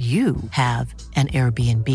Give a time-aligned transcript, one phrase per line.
[0.00, 1.86] you have an Airbnb.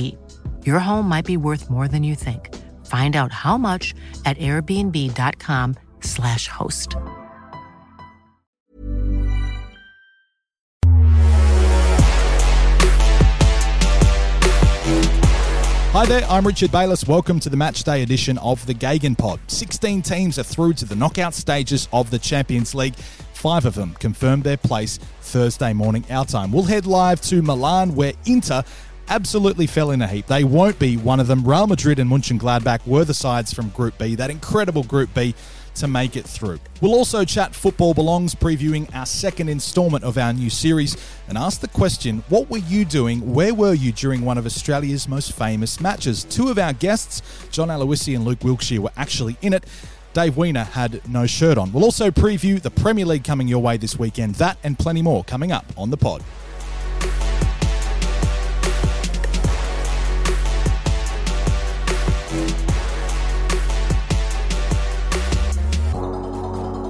[0.64, 2.54] Your home might be worth more than you think.
[2.86, 6.96] Find out how much at airbnb.com/slash host.
[15.96, 17.08] Hi there, I'm Richard Bayliss.
[17.08, 19.40] Welcome to the matchday edition of the Gagan Pod.
[19.48, 22.96] 16 teams are through to the knockout stages of the Champions League.
[23.46, 26.52] Five of them confirmed their place Thursday morning our time.
[26.52, 28.64] We'll head live to Milan where Inter
[29.08, 30.26] absolutely fell in a heap.
[30.26, 31.48] They won't be one of them.
[31.48, 35.36] Real Madrid and Mönchengladbach were the sides from Group B, that incredible Group B
[35.76, 36.60] to make it through.
[36.82, 41.62] We'll also chat Football Belongs, previewing our second instalment of our new series, and ask
[41.62, 43.34] the question what were you doing?
[43.34, 46.24] Where were you during one of Australia's most famous matches?
[46.24, 49.66] Two of our guests, John Aloisi and Luke Wilkshire, were actually in it.
[50.16, 51.74] Dave Weiner had no shirt on.
[51.74, 54.36] We'll also preview the Premier League coming your way this weekend.
[54.36, 56.24] That and plenty more coming up on the pod.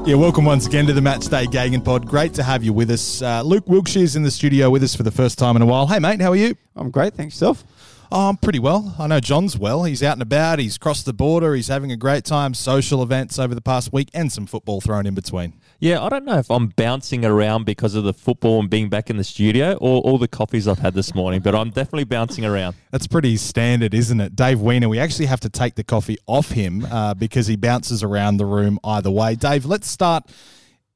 [0.07, 2.05] Yeah, welcome once again to the Matchday Gagan Pod.
[2.05, 3.23] Great to have you with us.
[3.23, 5.87] Uh, Luke Wilkshire's in the studio with us for the first time in a while.
[5.87, 6.55] Hey, mate, how are you?
[6.75, 7.63] I'm great, thanks yourself.
[8.11, 8.95] Oh, I'm pretty well.
[8.99, 9.83] I know John's well.
[9.83, 10.59] He's out and about.
[10.59, 11.55] He's crossed the border.
[11.55, 12.53] He's having a great time.
[12.53, 15.53] Social events over the past week and some football thrown in between.
[15.79, 19.09] Yeah, I don't know if I'm bouncing around because of the football and being back
[19.09, 22.45] in the studio or all the coffees I've had this morning, but I'm definitely bouncing
[22.45, 22.75] around.
[22.91, 24.35] That's pretty standard, isn't it?
[24.35, 28.03] Dave Weiner, we actually have to take the coffee off him uh, because he bounces
[28.03, 29.35] around the room either way.
[29.35, 30.29] Dave, let's start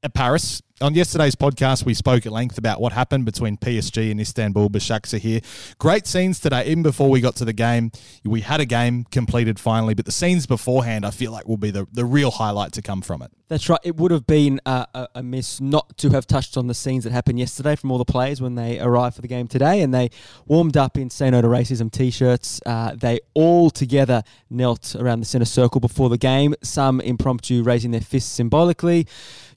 [0.02, 0.62] at Paris.
[0.82, 5.20] On yesterday's podcast, we spoke at length about what happened between PSG and Istanbul Başakşehir.
[5.20, 5.40] Here.
[5.78, 6.64] Great scenes today.
[6.64, 7.90] Even before we got to the game,
[8.24, 11.70] we had a game completed finally, but the scenes beforehand, I feel like will be
[11.70, 13.30] the, the real highlight to come from it.
[13.48, 13.80] That's right.
[13.82, 17.04] It would have been uh, a, a miss not to have touched on the scenes
[17.04, 19.92] that happened yesterday from all the players when they arrived for the game today, and
[19.92, 20.08] they
[20.46, 22.60] warmed up in Say No to Racism t-shirts.
[22.64, 26.54] Uh, they all together knelt around the centre circle before the game.
[26.62, 29.06] Some impromptu raising their fists symbolically.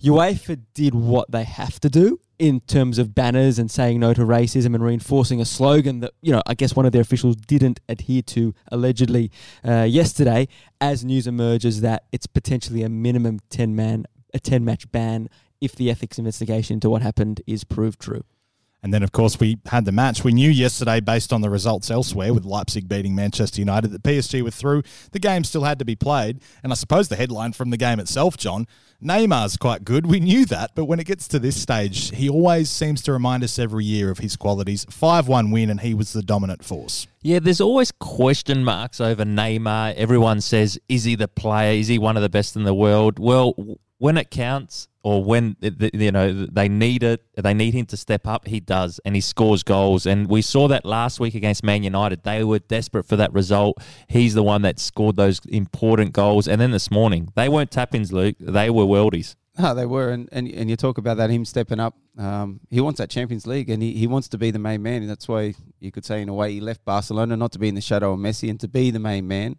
[0.03, 4.21] UEFA did what they have to do in terms of banners and saying no to
[4.21, 7.79] racism and reinforcing a slogan that, you know, I guess one of their officials didn't
[7.87, 9.31] adhere to allegedly
[9.65, 10.49] uh, yesterday
[10.81, 15.29] as news emerges that it's potentially a minimum 10 man, a 10 match ban
[15.61, 18.23] if the ethics investigation into what happened is proved true.
[18.83, 20.25] And then, of course, we had the match.
[20.25, 24.41] We knew yesterday, based on the results elsewhere, with Leipzig beating Manchester United, that PSG
[24.41, 24.83] were through.
[25.11, 26.41] The game still had to be played.
[26.61, 28.67] And I suppose the headline from the game itself, John,
[29.01, 30.05] Neymar's quite good.
[30.05, 30.71] We knew that.
[30.75, 34.09] But when it gets to this stage, he always seems to remind us every year
[34.09, 34.85] of his qualities.
[34.89, 37.07] 5 1 win, and he was the dominant force.
[37.21, 39.95] Yeah, there's always question marks over Neymar.
[39.95, 41.71] Everyone says, is he the player?
[41.71, 43.17] Is he one of the best in the world?
[43.17, 43.55] Well,
[44.03, 48.27] when it counts or when you know they need it, they need him to step
[48.27, 48.45] up.
[48.45, 50.05] He does, and he scores goals.
[50.05, 52.23] And we saw that last week against Man United.
[52.23, 53.81] They were desperate for that result.
[54.09, 56.49] He's the one that scored those important goals.
[56.49, 58.35] And then this morning, they weren't tap-ins, Luke.
[58.41, 59.37] They were worldies.
[59.57, 61.95] Oh, they were, and, and and you talk about that him stepping up.
[62.17, 65.03] Um, he wants that Champions League, and he, he wants to be the main man,
[65.03, 67.69] and that's why you could say in a way he left Barcelona not to be
[67.69, 69.55] in the shadow of Messi and to be the main man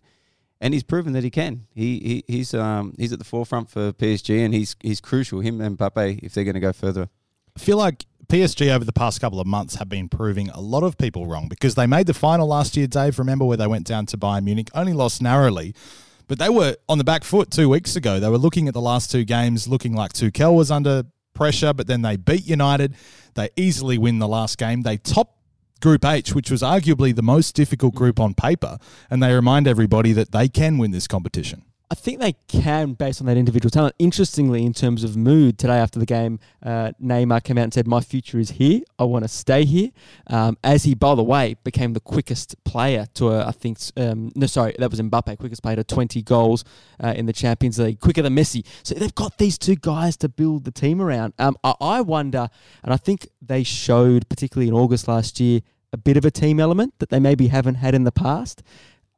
[0.64, 1.66] and he's proven that he can.
[1.74, 5.40] He, he he's um he's at the forefront for PSG, and he's he's crucial.
[5.40, 7.10] Him and Mbappe if they're going to go further.
[7.54, 10.82] I feel like PSG over the past couple of months have been proving a lot
[10.82, 12.86] of people wrong because they made the final last year.
[12.86, 15.74] Dave, remember where they went down to Bayern Munich, only lost narrowly.
[16.26, 18.18] But they were on the back foot two weeks ago.
[18.18, 21.04] They were looking at the last two games, looking like Tuchel was under
[21.34, 22.94] pressure, but then they beat United.
[23.34, 24.80] They easily win the last game.
[24.80, 25.36] They top
[25.80, 28.78] Group H, which was arguably the most difficult group on paper,
[29.10, 31.64] and they remind everybody that they can win this competition.
[31.94, 33.94] I think they can based on that individual talent.
[34.00, 37.86] Interestingly, in terms of mood, today after the game, uh, Neymar came out and said,
[37.86, 38.80] My future is here.
[38.98, 39.90] I want to stay here.
[40.26, 44.32] Um, as he, by the way, became the quickest player to, uh, I think, um,
[44.34, 46.64] no, sorry, that was Mbappe, quickest player to 20 goals
[46.98, 48.66] uh, in the Champions League, quicker than Messi.
[48.82, 51.34] So they've got these two guys to build the team around.
[51.38, 52.48] Um, I, I wonder,
[52.82, 55.60] and I think they showed, particularly in August last year,
[55.92, 58.64] a bit of a team element that they maybe haven't had in the past.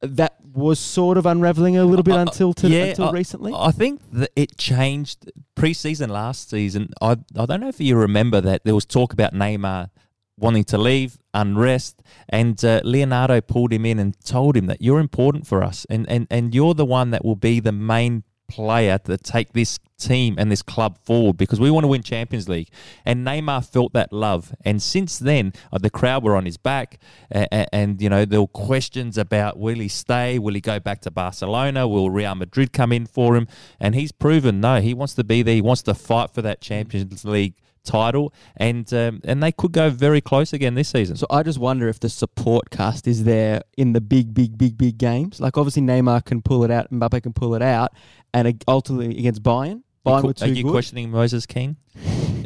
[0.07, 3.53] That was sort of unraveling a little bit uh, until to, yeah, until recently.
[3.55, 6.93] I think that it changed pre-season last season.
[7.01, 9.91] I I don't know if you remember that there was talk about Neymar
[10.39, 15.01] wanting to leave, unrest, and uh, Leonardo pulled him in and told him that you're
[15.01, 18.99] important for us, and, and and you're the one that will be the main player
[18.99, 22.69] to take this team and this club forward because we want to win Champions League.
[23.05, 24.55] And Neymar felt that love.
[24.65, 26.99] And since then, uh, the crowd were on his back.
[27.31, 30.39] And, and, you know, there were questions about will he stay?
[30.39, 31.89] Will he go back to Barcelona?
[31.89, 33.49] Will Real Madrid come in for him?
[33.81, 35.55] And he's proven no, he wants to be there.
[35.55, 37.55] He wants to fight for that Champions League
[37.87, 41.17] title, and um, and they could go very close again this season.
[41.17, 44.77] So I just wonder if the support cast is there in the big, big, big,
[44.77, 45.41] big games.
[45.41, 47.93] Like obviously Neymar can pull it out, Mbappe can pull it out,
[48.35, 50.73] and ultimately against Bayern, Bayern you, were too are you good.
[50.73, 51.77] questioning Moise Kean?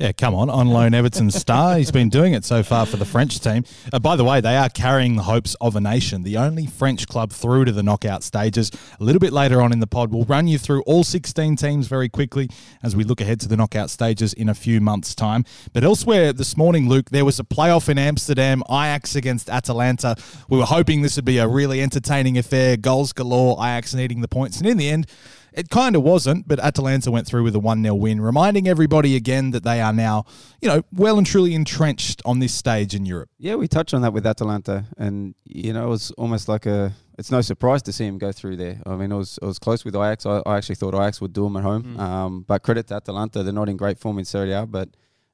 [0.00, 0.48] Yeah, come on.
[0.48, 1.76] On loan Everton star.
[1.76, 3.64] He's been doing it so far for the French team.
[3.92, 7.06] Uh, by the way, they are carrying the hopes of a nation, the only French
[7.06, 8.70] club through to the knockout stages.
[8.98, 11.86] A little bit later on in the pod, we'll run you through all 16 teams
[11.86, 12.48] very quickly
[12.82, 15.44] as we look ahead to the knockout stages in a few months' time.
[15.74, 20.16] But elsewhere this morning, Luke, there was a playoff in Amsterdam, Ajax against Atalanta.
[20.48, 24.28] We were hoping this would be a really entertaining affair, goals galore, Ajax needing the
[24.28, 24.56] points.
[24.56, 25.08] And in the end,
[25.52, 29.16] it kind of wasn't, but Atalanta went through with a 1 0 win, reminding everybody
[29.16, 30.24] again that they are now,
[30.60, 33.30] you know, well and truly entrenched on this stage in Europe.
[33.38, 36.92] Yeah, we touched on that with Atalanta, and you know, it was almost like a.
[37.18, 38.80] It's no surprise to see him go through there.
[38.86, 40.24] I mean, it was it was close with Ajax.
[40.24, 41.96] I, I actually thought Ajax would do them at home.
[41.96, 41.98] Mm.
[41.98, 44.88] Um, but credit to Atalanta, they're not in great form in Serie A, but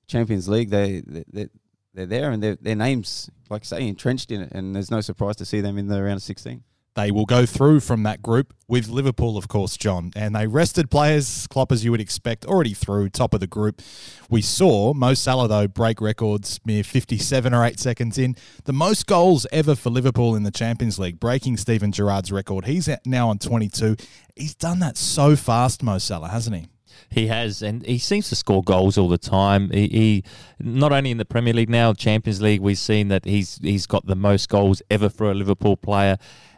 [0.07, 1.25] Champions League, they they.
[1.33, 1.49] they
[1.97, 5.01] they're there and their their names, like I say, entrenched in it, and there's no
[5.01, 6.63] surprise to see them in the round of 16.
[6.97, 10.13] They will go through from that group with Liverpool, of course, John.
[10.17, 13.83] And they rested players, Klopp, as you would expect, already through, top of the group.
[14.31, 18.35] We saw Mo Salah, though, break records mere 57 or 8 seconds in.
[18.65, 22.65] The most goals ever for Liverpool in the Champions League, breaking Steven Gerrard's record.
[22.65, 23.97] He's now on 22.
[24.35, 26.67] He's done that so fast, Mo Salah, hasn't he?
[27.11, 29.71] He has, and he seems to score goals all the time.
[29.71, 30.25] He, he
[30.59, 34.07] not only in the Premier League now, Champions League, we've seen that he's he's got
[34.07, 36.17] the most goals ever for a Liverpool player,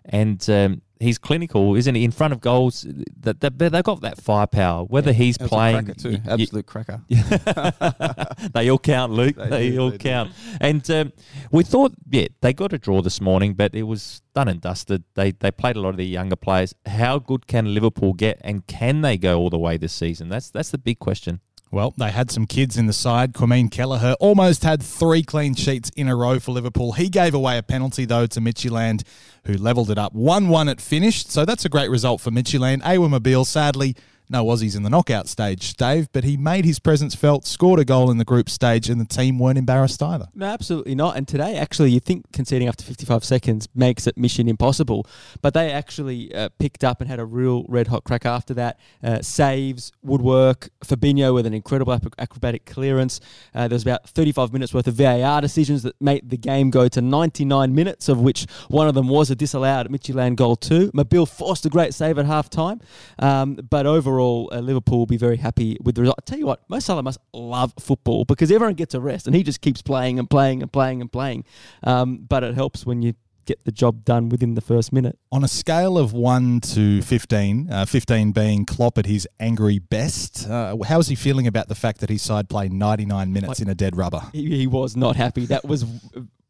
[0.08, 2.02] and um, he's clinical, isn't he?
[2.04, 2.86] In front of goals,
[3.20, 4.84] that they've got that firepower.
[4.84, 7.02] Whether he's That playing, cracker too, y- y- absolute cracker.
[8.52, 9.36] they all count, Luke.
[9.36, 10.02] They, They do, all they do.
[10.08, 10.32] count.
[10.60, 11.12] And um,
[11.50, 15.04] we thought, yeah, they got a draw this morning, but it was done and dusted.
[15.14, 16.74] They they played a lot of the younger players.
[16.86, 20.28] How good can Liverpool get, and can they go all the way this season?
[20.28, 21.40] That's that's the big question.
[21.70, 23.34] Well, they had some kids in the side.
[23.34, 26.92] Caoimhin Kelleher almost had three clean sheets in a row for Liverpool.
[26.92, 29.02] He gave away a penalty, though, to Midtjylland,
[29.44, 30.14] who levelled it up.
[30.14, 32.80] 1 1 it finished, so that's a great result for Midtjylland.
[32.84, 33.96] Awer Mabil, sadly,
[34.30, 37.84] no Aussies in the knockout stage, Dave, but he made his presence felt, scored a
[37.84, 40.26] goal in the group stage, and the team weren't embarrassed either.
[40.34, 41.16] No, absolutely not.
[41.16, 45.06] And today, actually, you think conceding after 55 seconds makes it mission impossible,
[45.40, 48.78] but they actually uh, picked up and had a real red hot crack after that.
[49.02, 53.20] Uh, saves, woodwork, Fabinho with an incredible acrobatic clearance.
[53.54, 56.88] Uh, there was about 35 minutes worth of VAR decisions that made the game go
[56.88, 60.90] to 99 minutes, of which one of them was a disallowed Midtjylland goal too.
[60.92, 62.80] Mabil forced a great save at half time,
[63.18, 66.16] um, but overall, uh, Liverpool will be very happy with the result.
[66.18, 69.34] I tell you what, Mo Salah must love football because everyone gets a rest and
[69.34, 71.44] he just keeps playing and playing and playing and playing.
[71.82, 73.14] Um, but it helps when you
[73.48, 75.18] get the job done within the first minute.
[75.32, 80.46] On a scale of 1 to 15, uh, 15 being Klopp at his angry best,
[80.48, 83.74] uh, how's he feeling about the fact that his side played 99 minutes in a
[83.74, 84.20] dead rubber?
[84.32, 85.46] He, he was not happy.
[85.46, 85.86] That was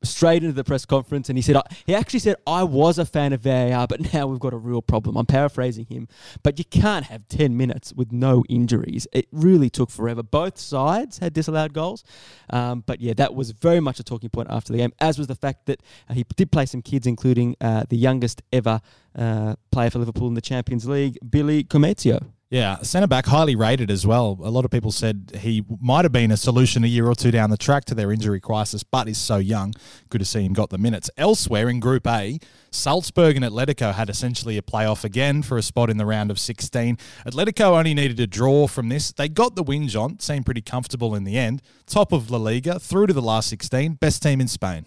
[0.03, 1.57] straight into the press conference and he said,
[1.87, 4.83] he actually said, I was a fan of VAR, but now we've got a real
[4.83, 5.17] problem.
[5.17, 6.09] I'm paraphrasing him.
[6.43, 9.07] But you can't have 10 minutes with no injuries.
[9.13, 10.23] It really took forever.
[10.23, 12.05] Both sides had disallowed goals.
[12.51, 15.27] Um, but yeah, that was very much a talking point after the game, as was
[15.27, 18.81] the fact that uh, he did play some kids, including uh, the youngest ever
[19.17, 22.25] uh, player for Liverpool in the Champions League, Billy Koumetio.
[22.51, 24.39] Yeah, centre back highly rated as well.
[24.43, 27.31] A lot of people said he might have been a solution a year or two
[27.31, 29.75] down the track to their injury crisis, but is so young.
[30.09, 31.11] Good to see him got the minutes.
[31.19, 32.39] Elsewhere in Group A,
[32.71, 36.39] Salzburg and Atletico had essentially a playoff again for a spot in the round of
[36.39, 36.97] 16.
[37.27, 39.13] Atletico only needed a draw from this.
[39.13, 40.19] They got the win, John.
[40.19, 41.61] Seemed pretty comfortable in the end.
[41.85, 43.95] Top of La Liga, through to the last 16.
[43.95, 44.87] Best team in Spain.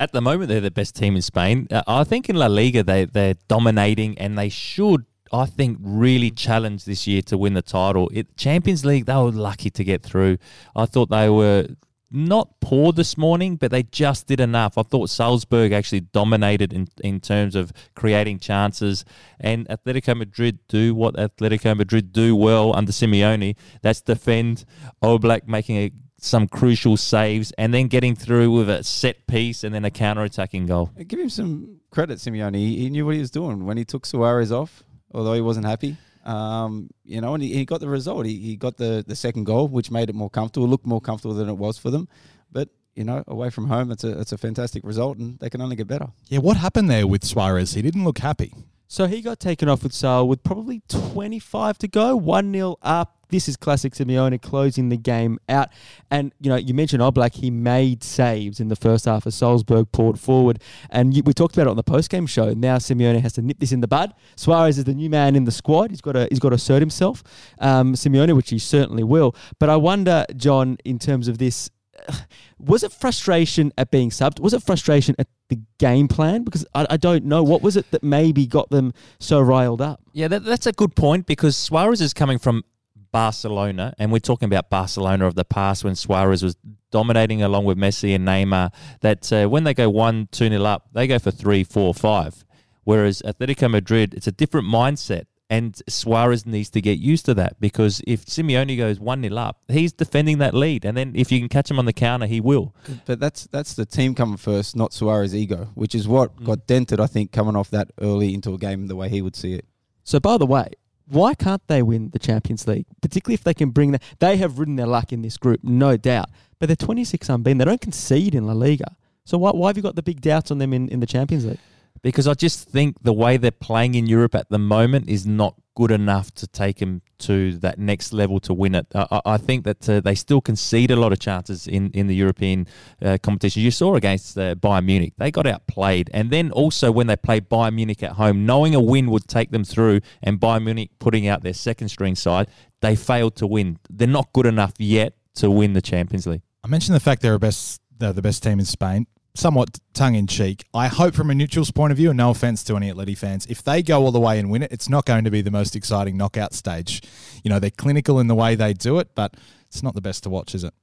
[0.00, 1.68] At the moment, they're the best team in Spain.
[1.70, 5.04] Uh, I think in La Liga they they're dominating, and they should.
[5.32, 6.36] I think really mm.
[6.36, 8.10] challenged this year to win the title.
[8.12, 10.38] It, Champions League, they were lucky to get through.
[10.74, 11.68] I thought they were
[12.12, 14.76] not poor this morning, but they just did enough.
[14.76, 19.04] I thought Salzburg actually dominated in, in terms of creating chances,
[19.38, 23.54] and Atletico Madrid do what Atletico Madrid do well under Simeone.
[23.82, 24.64] That's defend.
[25.00, 29.72] Oblak making a, some crucial saves, and then getting through with a set piece and
[29.72, 30.90] then a counter-attacking goal.
[31.06, 32.56] Give him some credit, Simeone.
[32.56, 35.66] He, he knew what he was doing when he took Suarez off, although he wasn't
[35.66, 35.96] happy.
[36.24, 38.26] Um, you know, and he, he got the result.
[38.26, 41.34] He, he got the, the second goal, which made it more comfortable, looked more comfortable
[41.34, 42.08] than it was for them.
[42.52, 45.60] But you know, away from home, it's a it's a fantastic result, and they can
[45.60, 46.08] only get better.
[46.28, 47.74] Yeah, what happened there with Suarez?
[47.74, 48.52] He didn't look happy.
[48.88, 53.19] So he got taken off with Sale with probably 25 to go, 1 0 up.
[53.30, 55.68] This is classic Simeone closing the game out.
[56.10, 59.90] And, you know, you mentioned Oblak, he made saves in the first half as Salzburg
[59.92, 60.60] poured forward.
[60.90, 62.52] And we talked about it on the post game show.
[62.52, 64.14] Now Simeone has to nip this in the bud.
[64.36, 65.90] Suarez is the new man in the squad.
[65.90, 67.22] He's got to, he's got to assert himself,
[67.58, 69.34] um, Simeone, which he certainly will.
[69.58, 71.70] But I wonder, John, in terms of this,
[72.58, 74.40] was it frustration at being subbed?
[74.40, 76.44] Was it frustration at the game plan?
[76.44, 77.42] Because I, I don't know.
[77.42, 80.00] What was it that maybe got them so riled up?
[80.12, 82.64] Yeah, that, that's a good point because Suarez is coming from
[83.12, 86.56] Barcelona, and we're talking about Barcelona of the past when Suarez was
[86.90, 88.72] dominating along with Messi and Neymar.
[89.00, 92.44] That uh, when they go one, two nil up, they go for three, four, five.
[92.84, 95.24] Whereas Atletico Madrid, it's a different mindset.
[95.52, 99.62] And Suarez needs to get used to that because if Simeone goes 1 0 up,
[99.66, 100.84] he's defending that lead.
[100.84, 102.72] And then if you can catch him on the counter, he will.
[103.04, 106.44] But that's that's the team coming first, not Suarez's ego, which is what Mm.
[106.44, 109.34] got dented, I think, coming off that early into a game the way he would
[109.34, 109.64] see it.
[110.04, 110.68] So, by the way,
[111.10, 112.86] why can't they win the Champions League?
[113.02, 114.02] Particularly if they can bring that.
[114.20, 116.30] They have ridden their luck in this group, no doubt.
[116.58, 117.58] But they're 26 unbeaten.
[117.58, 118.96] They don't concede in La Liga.
[119.24, 121.44] So, why, why have you got the big doubts on them in, in the Champions
[121.44, 121.58] League?
[122.02, 125.54] Because I just think the way they're playing in Europe at the moment is not
[125.76, 128.86] good enough to take them to that next level to win it.
[128.94, 132.14] I, I- think that uh, they still concede a lot of chances in, in the
[132.14, 132.66] European
[133.02, 133.62] uh, competition.
[133.62, 136.10] You saw against uh, Bayern Munich, they got outplayed.
[136.12, 139.50] And then also when they played Bayern Munich at home, knowing a win would take
[139.50, 142.48] them through and Bayern Munich putting out their second string side,
[142.82, 143.78] they failed to win.
[143.88, 146.42] They're not good enough yet to win the Champions League.
[146.62, 149.06] I mentioned the fact they're best, they're the best team in Spain.
[149.34, 150.64] Somewhat tongue in cheek.
[150.74, 153.46] I hope, from a neutral's point of view, and no offense to any Atleti fans,
[153.46, 155.50] if they go all the way and win it, it's not going to be the
[155.50, 157.02] most exciting knockout stage.
[157.44, 159.34] You know, they're clinical in the way they do it, but
[159.68, 160.74] it's not the best to watch, is it?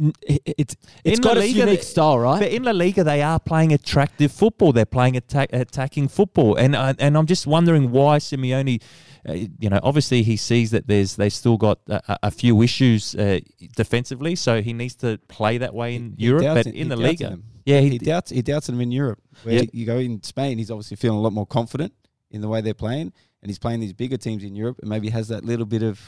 [0.00, 2.40] N- it- It's, it's In got La its unique style, right?
[2.40, 4.72] But in La Liga, they are playing attractive football.
[4.72, 8.82] They're playing attack, attacking football, and uh, and I'm just wondering why Simeone.
[9.28, 12.62] Uh, you know, obviously he sees that there's they still got a, a- a few
[12.62, 13.40] issues uh,
[13.74, 16.44] defensively, so he needs to play that way in He Europe.
[16.54, 17.44] But it- in the Liga, them.
[17.64, 19.20] yeah, He, he, doubts he doubts them in Europe.
[19.42, 19.62] Where Yeah.
[19.72, 21.92] you go in Spain, he's obviously feeling a lot more confident
[22.30, 23.12] in the way they're playing,
[23.42, 26.00] and he's playing these bigger teams in Europe, and maybe has that little bit of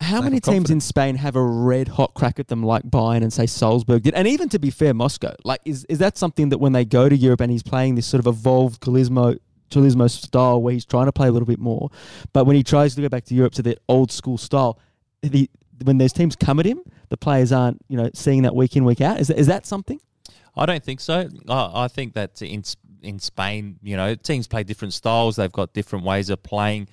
[0.00, 0.80] How many teams in.
[0.80, 4.14] Spain have a red hot crack at them like Bayern and say Salzburg did?
[4.14, 5.34] And even to be fair, Moscow.
[5.44, 8.06] Like, is, is that something that when they go to Europe and he's playing this
[8.06, 9.38] sort of evolved Galismo,
[9.70, 11.90] Turismo style where he's trying to play a little bit more,
[12.32, 14.78] but when he tries to go back to Europe to that old school style,
[15.22, 15.48] the,
[15.84, 18.84] when there's teams come at him, the players aren't, you know, seeing that week in,
[18.84, 19.20] week out.
[19.20, 20.00] Is that, is that something?
[20.56, 21.28] I don't think so.
[21.48, 22.62] I, I think that in
[23.02, 25.36] in Spain, you know, teams play different styles.
[25.36, 26.88] They've got different ways of playing,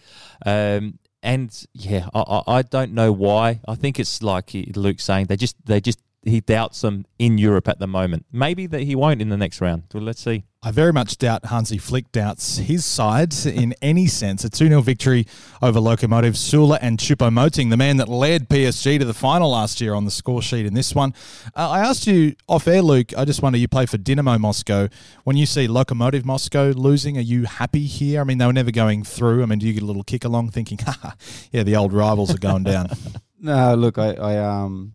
[0.46, 3.62] um, and yeah, I, I, don't know why.
[3.68, 7.68] I think it's like Luke saying they just they just he doubts them in Europe
[7.68, 8.26] at the moment.
[8.32, 9.84] Maybe that he won't in the next round.
[9.94, 10.46] Well, let's see.
[10.64, 14.44] I very much doubt Hansi Flick doubts his side in any sense.
[14.44, 15.26] A 2 0 victory
[15.60, 19.96] over Lokomotiv Sula and Choupo-Moting, the man that led PSG to the final last year
[19.96, 21.16] on the score sheet in this one.
[21.56, 24.88] Uh, I asked you off air, Luke, I just wonder you play for Dynamo Moscow.
[25.24, 28.22] When you see Lokomotiv Moscow losing, are you happy here?
[28.22, 29.42] I mean, they were never going through.
[29.42, 30.78] I mean, do you get a little kick along thinking,
[31.52, 32.90] yeah, the old rivals are going down?
[33.44, 34.94] No, look, I, I um,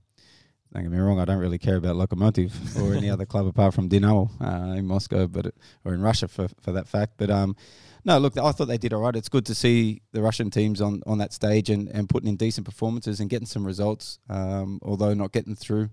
[0.77, 3.73] don't get me wrong, I don't really care about Lokomotiv or any other club apart
[3.73, 5.55] from Dinamo uh, in Moscow, but
[5.85, 7.15] or in Russia for for that fact.
[7.17, 7.57] But um,
[8.05, 9.17] no, look, I thought they did all right.
[9.17, 12.37] It's good to see the Russian teams on on that stage and and putting in
[12.37, 14.19] decent performances and getting some results.
[14.29, 15.89] Um, although not getting through.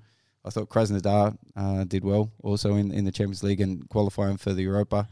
[0.45, 4.51] I thought Krasnodar uh, did well also in, in the Champions League and qualifying for
[4.51, 5.07] the Europa.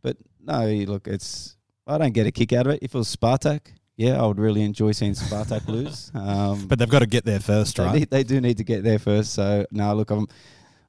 [0.00, 1.56] But no, look, it's
[1.88, 2.78] I don't get a kick out of it.
[2.82, 6.10] If it was Spartak, yeah, I would really enjoy seeing Spartak lose.
[6.14, 7.94] Um, But they've got to get there first, they, right?
[8.00, 9.32] need- they do need to get there first.
[9.32, 10.26] So no, look, I'm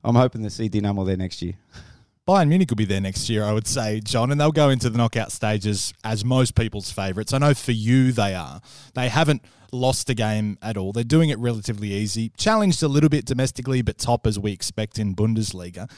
[0.03, 1.53] I'm hoping to see Dinamo there next year.
[2.27, 4.89] Bayern Munich will be there next year, I would say, John, and they'll go into
[4.89, 7.31] the knockout stages as most people's favourites.
[7.31, 8.59] I know for you they are.
[8.95, 10.91] They haven't lost a game at all.
[10.91, 14.99] They're doing it relatively easy, challenged a little bit domestically, but top as we expect
[14.99, 15.89] in Bundesliga.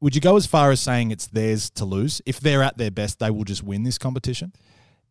[0.00, 2.22] Would you go as far as saying it's theirs to lose?
[2.24, 4.52] If they're at their best, they will just win this competition?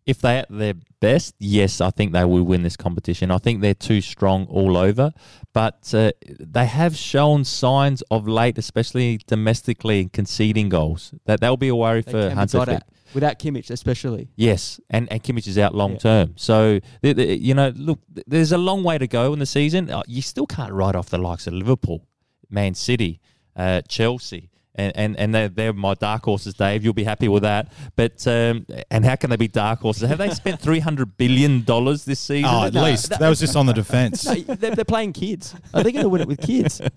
[0.08, 3.30] If they're at their best, yes, I think they will win this competition.
[3.30, 5.12] I think they're too strong all over,
[5.54, 11.14] but uh, they have shown signs of late, especially domestically, conceding goals.
[11.26, 12.78] That that will be a worry They for can be Hansi got Flick.
[12.78, 14.30] at, without Kimmich, especially.
[14.38, 15.98] Yes, and, and Kimmich is out long Yeah.
[15.98, 16.34] term.
[16.38, 19.46] So, th- th- you know, look, th- there's a long way to go in the
[19.46, 19.90] season.
[19.90, 22.08] Uh, You still can't write off the likes of Liverpool,
[22.50, 23.20] Man City,
[23.58, 24.50] uh, Chelsea.
[24.78, 26.84] And, and, and they're, they're my dark horses, Dave.
[26.84, 27.72] You'll be happy with that.
[27.96, 30.08] But um, and how can they be dark horses?
[30.08, 32.50] Have they spent three hundred billion dollars this season?
[32.54, 33.10] Oh, at No, least.
[33.10, 34.26] that- That was just on the defence.
[34.26, 35.56] No, they're, they're playing kids.
[35.74, 36.80] Are they going to win it with kids?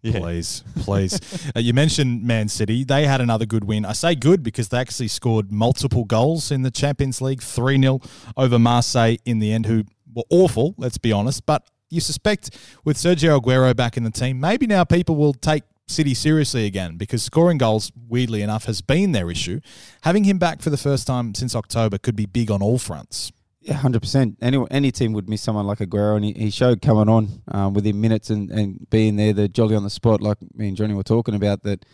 [0.00, 0.20] Yeah.
[0.20, 1.50] Please, please.
[1.56, 2.84] uh, you mentioned Man City.
[2.84, 3.84] They had another good win.
[3.84, 8.00] I say good because they actually scored multiple goals in the Champions League 3 0
[8.36, 9.82] over Marseille in the end, who
[10.14, 11.44] were awful, let's be honest.
[11.46, 15.64] But you suspect with Sergio Aguero back in the team, maybe now people will take
[15.90, 19.60] City seriously again because scoring goals, weirdly enough, has been their issue.
[20.02, 23.32] Having him back for the first time since October could be big on all fronts.
[23.60, 24.38] Yeah, hundred percent.
[24.40, 27.74] Any any team would miss someone like Aguero, and he, he showed coming on um,
[27.74, 30.94] within minutes and, and being there, the jolly on the spot, like me and Johnny
[30.94, 31.64] were talking about.
[31.64, 31.84] That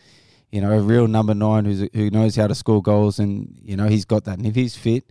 [0.53, 3.77] you know, a real number nine who's who knows how to score goals, and you
[3.77, 4.39] know he's got that.
[4.39, 5.05] And if he's fit,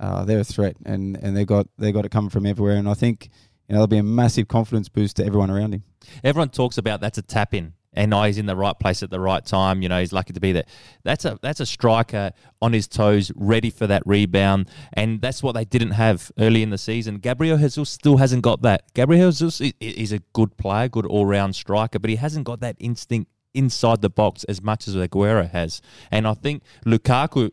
[0.00, 2.76] uh, they're a threat, and and they got they got it coming from everywhere.
[2.76, 3.28] And I think
[3.68, 5.84] you know there'll be a massive confidence boost to everyone around him.
[6.24, 7.74] Everyone talks about that's a tap in.
[7.94, 9.82] And now he's in the right place at the right time.
[9.82, 10.64] You know, he's lucky to be there.
[11.04, 15.52] That's a that's a striker on his toes, ready for that rebound, and that's what
[15.52, 17.16] they didn't have early in the season.
[17.16, 18.92] Gabriel Jesus still hasn't got that.
[18.94, 22.76] Gabriel Jesus is a good player, good all round striker, but he hasn't got that
[22.78, 25.80] instinct inside the box as much as Aguero has.
[26.10, 27.50] And I think Lukaku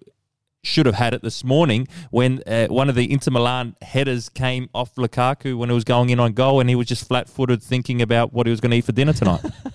[0.66, 4.70] should have had it this morning when uh, one of the Inter Milan headers came
[4.74, 7.62] off Lukaku when he was going in on goal, and he was just flat footed
[7.62, 9.42] thinking about what he was going to eat for dinner tonight.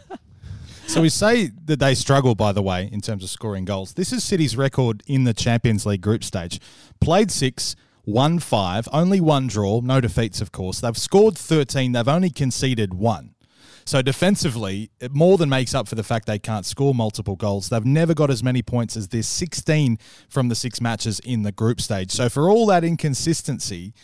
[0.90, 3.94] So we say that they struggle, by the way, in terms of scoring goals.
[3.94, 6.58] This is City's record in the Champions League group stage.
[7.00, 10.80] Played six, won five, only one draw, no defeats, of course.
[10.80, 13.36] They've scored 13, they've only conceded one.
[13.84, 17.68] So defensively, it more than makes up for the fact they can't score multiple goals.
[17.68, 19.96] They've never got as many points as this 16
[20.28, 22.10] from the six matches in the group stage.
[22.10, 23.94] So for all that inconsistency,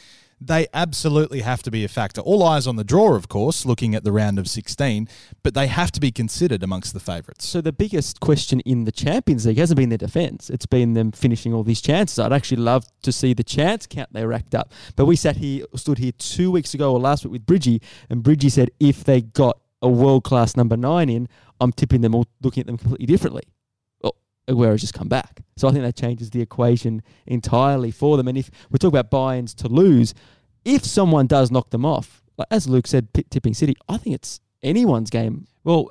[0.41, 2.21] they absolutely have to be a factor.
[2.21, 5.09] All eyes on the draw, of course, looking at the round of 16,
[5.43, 7.47] but they have to be considered amongst the favourites.
[7.47, 11.13] So the biggest question in the Champions League hasn't been their defence; it's been them
[11.13, 12.19] finishing all these chances.
[12.19, 14.73] I'd actually love to see the chance count they racked up.
[14.95, 18.23] But we sat here, stood here two weeks ago or last week with Bridgie, and
[18.23, 21.29] Bridgie said if they got a world class number nine in,
[21.61, 23.45] I'm tipping them all, looking at them completely differently.
[24.49, 28.29] Aguero's just come back, so I think that changes the equation entirely for them.
[28.29, 30.15] And if we talk about Bayern's to lose,
[30.65, 34.15] if someone does knock them off, like as Luke said, p- tipping City, I think
[34.15, 35.47] it's anyone's game.
[35.65, 35.89] Well,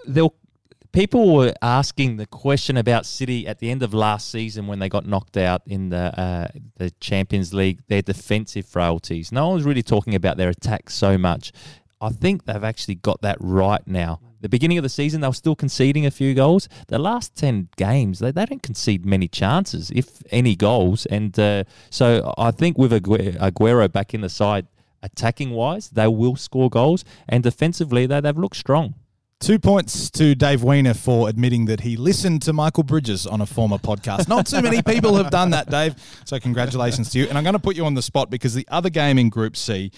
[0.96, 4.88] people were asking the question about City at the end of last season when they
[4.88, 9.32] got knocked out in the uh, the Champions League, their defensive frailties.
[9.32, 11.52] No one was really talking about their attack so much.
[12.00, 14.22] I think they've actually got that right now.
[14.46, 16.70] The beginning of the season, they were still conceding a few goals.
[16.88, 21.08] The last 10 games, they, they don't concede many chances, if any goals.
[21.08, 24.68] And uh, so I think with Aguero back in the side,
[25.02, 27.04] attacking wise, they will score goals.
[27.28, 28.94] And defensively, they, they've looked strong.
[29.40, 33.48] Two points to Dave Weiner for admitting that he listened to Michael Bridges on a
[33.48, 34.28] former podcast.
[34.28, 35.96] Not too many people have done that, Dave.
[36.26, 37.28] So congratulations to you.
[37.30, 39.58] And I'm going to put you on the spot because the other game in Group
[39.58, 39.92] C,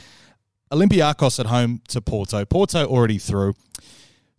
[0.71, 2.45] Olympiacos at home to Porto.
[2.45, 3.53] Porto already through.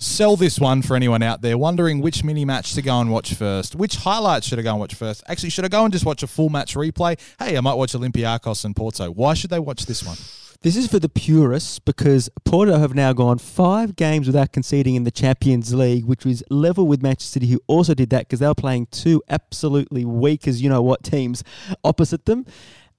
[0.01, 3.35] Sell this one for anyone out there wondering which mini match to go and watch
[3.35, 3.75] first.
[3.75, 5.25] Which highlights should I go and watch first?
[5.27, 7.19] Actually, should I go and just watch a full match replay?
[7.37, 9.11] Hey, I might watch Olympiacos and Porto.
[9.11, 10.17] Why should they watch this one?
[10.63, 15.03] This is for the purists because Porto have now gone five games without conceding in
[15.03, 18.47] the Champions League, which was level with Manchester City, who also did that because they
[18.47, 21.43] were playing two absolutely weak as you know what teams
[21.83, 22.47] opposite them.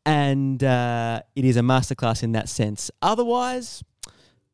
[0.06, 2.92] And uh, it is a masterclass in that sense.
[3.02, 3.84] Otherwise,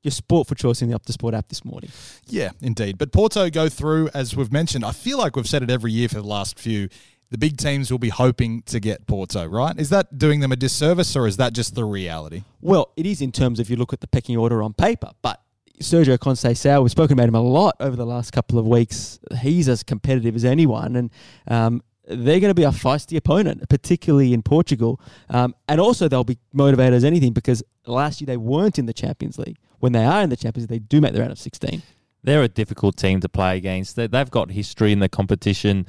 [0.06, 1.90] your sport for choice in the Optus Sport app this morning.
[2.28, 2.98] Yeah, indeed.
[2.98, 4.86] But Porto go through, as we've mentioned.
[4.86, 6.90] I feel like we've said it every year for the last few.
[7.32, 9.78] The big teams will be hoping to get Porto, right?
[9.80, 12.44] Is that doing them a disservice or is that just the reality?
[12.62, 15.42] Well, it is in terms of you look at the pecking order on paper, but
[15.82, 19.20] Sergio Conceição, we've spoken about him a lot over the last couple of weeks.
[19.40, 21.12] He's as competitive as anyone, and
[21.48, 25.02] um, they're going to be a feisty opponent, particularly in Portugal.
[25.30, 28.94] Um, and also, they'll be motivated as anything because last year they weren't in the
[28.94, 29.58] Champions League.
[29.80, 31.82] When they are in the Champions they do make the round of 16.
[32.24, 33.96] They're a difficult team to play against.
[33.96, 35.86] They- They've got history in the competition.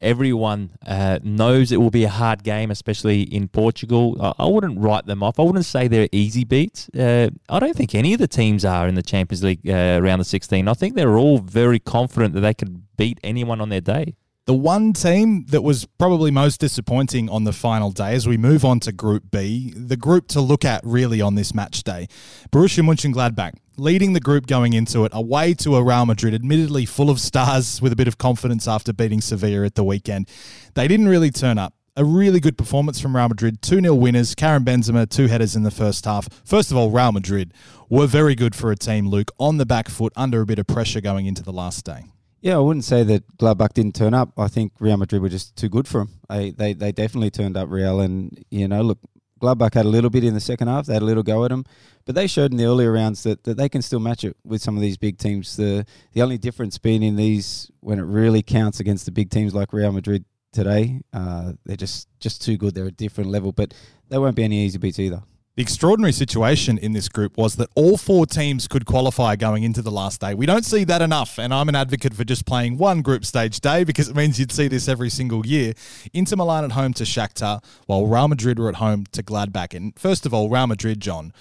[0.00, 4.34] Everyone uh, knows it will be a hard game, especially in Portugal.
[4.38, 5.38] I, wouldn't write them off.
[5.38, 6.88] I wouldn't say they're easy beats.
[6.90, 10.20] Uh, I don't think any of the teams are in the Champions League uh, round
[10.20, 10.68] of 16.
[10.68, 14.14] I think they're all very confident that they could beat anyone on their day.
[14.46, 18.62] The one team that was probably most disappointing on the final day as we move
[18.62, 22.08] on to Group B, the group to look at really on this match day,
[22.52, 27.08] Borussia Mönchengladbach, leading the group going into it, away to a Real Madrid, admittedly full
[27.08, 30.28] of stars with a bit of confidence after beating Sevilla at the weekend.
[30.74, 31.72] They didn't really turn up.
[31.96, 35.62] A really good performance from Real Madrid, 2 0 winners, Karim Benzema, two headers in
[35.62, 36.28] the first half.
[36.44, 37.54] First of all, Real Madrid
[37.88, 40.66] were very good for a team, Luke, on the back foot, under a bit of
[40.66, 42.10] pressure going into the last day.
[42.44, 44.38] Yeah, I wouldn't say that Gladbach didn't turn up.
[44.38, 46.10] I think Real Madrid were just too good for them.
[46.28, 48.98] They, they, they definitely turned up Real, and you know, look,
[49.40, 50.84] Gladbach had a little bit in the second half.
[50.84, 51.64] They had a little go at them,
[52.04, 54.60] but they showed in the earlier rounds that, that they can still match it with
[54.60, 55.56] some of these big teams.
[55.56, 59.54] The the only difference being in these when it really counts against the big teams
[59.54, 62.74] like Real Madrid today, uh, they're just just too good.
[62.74, 63.72] They're a different level, but
[64.10, 65.22] they won't be any easy beats either.
[65.56, 69.82] The extraordinary situation in this group was that all four teams could qualify going into
[69.82, 70.34] the last day.
[70.34, 73.60] We don't see that enough, and I'm an advocate for just playing one group stage
[73.60, 75.74] day because it means you'd see this every single year.
[76.12, 79.74] Inter Milan at home to Shakhtar, while Real Madrid were at home to Gladbach.
[79.74, 81.32] And first of all, Real Madrid, John,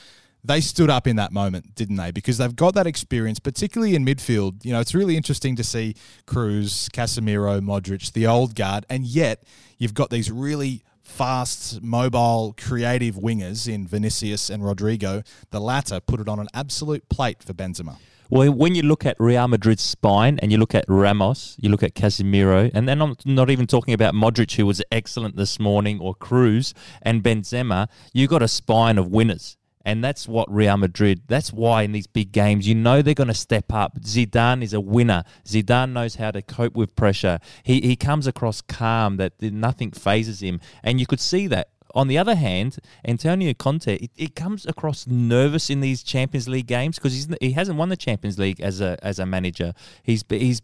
[0.43, 2.12] they stood up in that moment, didn't they?
[2.12, 4.63] Because they've got that experience, particularly in midfield.
[4.63, 5.95] You know, it's really interesting to see
[6.28, 9.41] Kroos, Casemiro, Modric, the old guard, and yet
[9.80, 15.25] you've got these really fast, mobile, creative wingers in Vinicius and Rodrygo.
[15.51, 17.97] The latter put it on an absolute plate for Benzema.
[18.29, 21.83] Well, when you look at Real Madrid's spine and you look at Ramos, you look
[21.83, 25.99] at Casemiro, and then I'm not even talking about Modric, who was excellent this morning,
[25.99, 29.57] or Kroos and Benzema, you've got a spine of winners.
[29.86, 33.28] And that's what Real Madrid, that's why in these big games, you know they're going
[33.28, 34.00] to step up.
[34.02, 35.24] Zidane is a winner.
[35.46, 37.39] Zidane knows how to cope with pressure.
[37.63, 40.62] He, he comes across calm, that nothing phases him.
[40.84, 41.69] And you could see that.
[41.96, 46.65] On the other hand, Antonio Conte, it, it comes across nervous in these Champions League
[46.65, 49.74] games because he hasn't won the Champions League as a as a manager.
[50.02, 50.60] He's he's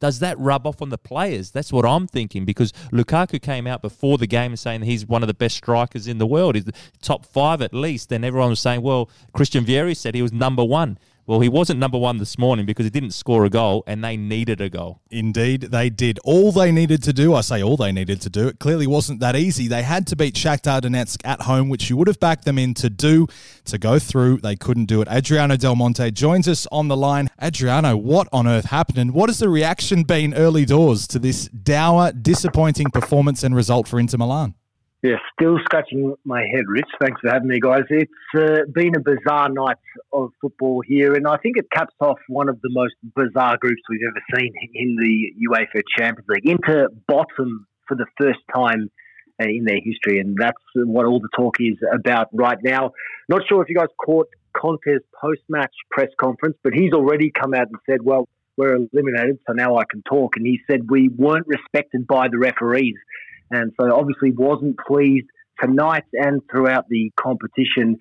[0.00, 1.50] does that rub off on the players?
[1.50, 5.26] That's what I'm thinking because Lukaku came out before the game saying he's one of
[5.26, 6.54] the best strikers in the world.
[6.54, 8.12] He's the top five at least.
[8.12, 10.98] And everyone was saying, well, Christian Vieri said he was number one.
[11.26, 14.14] Well, he wasn't number one this morning because he didn't score a goal and they
[14.14, 15.00] needed a goal.
[15.10, 17.34] Indeed, they did all they needed to do.
[17.34, 18.48] I say all they needed to do.
[18.48, 19.66] It clearly wasn't that easy.
[19.66, 22.74] They had to beat Shakhtar Donetsk at home, which you would have backed them in
[22.74, 23.26] to do.
[23.64, 25.08] To go through, they couldn't do it.
[25.08, 27.30] Adriano Del Monte joins us on the line.
[27.40, 31.48] Adriano, what on earth happened and what has the reaction been early doors to this
[31.48, 34.54] dour, disappointing performance and result for Inter Milan?
[35.04, 36.88] Yeah, still scratching my head, Rich.
[36.98, 37.82] Thanks for having me, guys.
[37.90, 39.76] It's uh, been a bizarre night
[40.14, 43.82] of football here, and I think it caps off one of the most bizarre groups
[43.90, 46.48] we've ever seen in the UEFA Champions League.
[46.48, 48.90] Inter bottom for the first time
[49.38, 52.92] uh, in their history, and that's what all the talk is about right now.
[53.28, 57.66] Not sure if you guys caught Conte's post-match press conference, but he's already come out
[57.66, 61.46] and said, "Well, we're eliminated, so now I can talk." And he said we weren't
[61.46, 62.96] respected by the referees
[63.50, 65.26] and so obviously wasn't pleased
[65.60, 67.98] tonight and throughout the competition.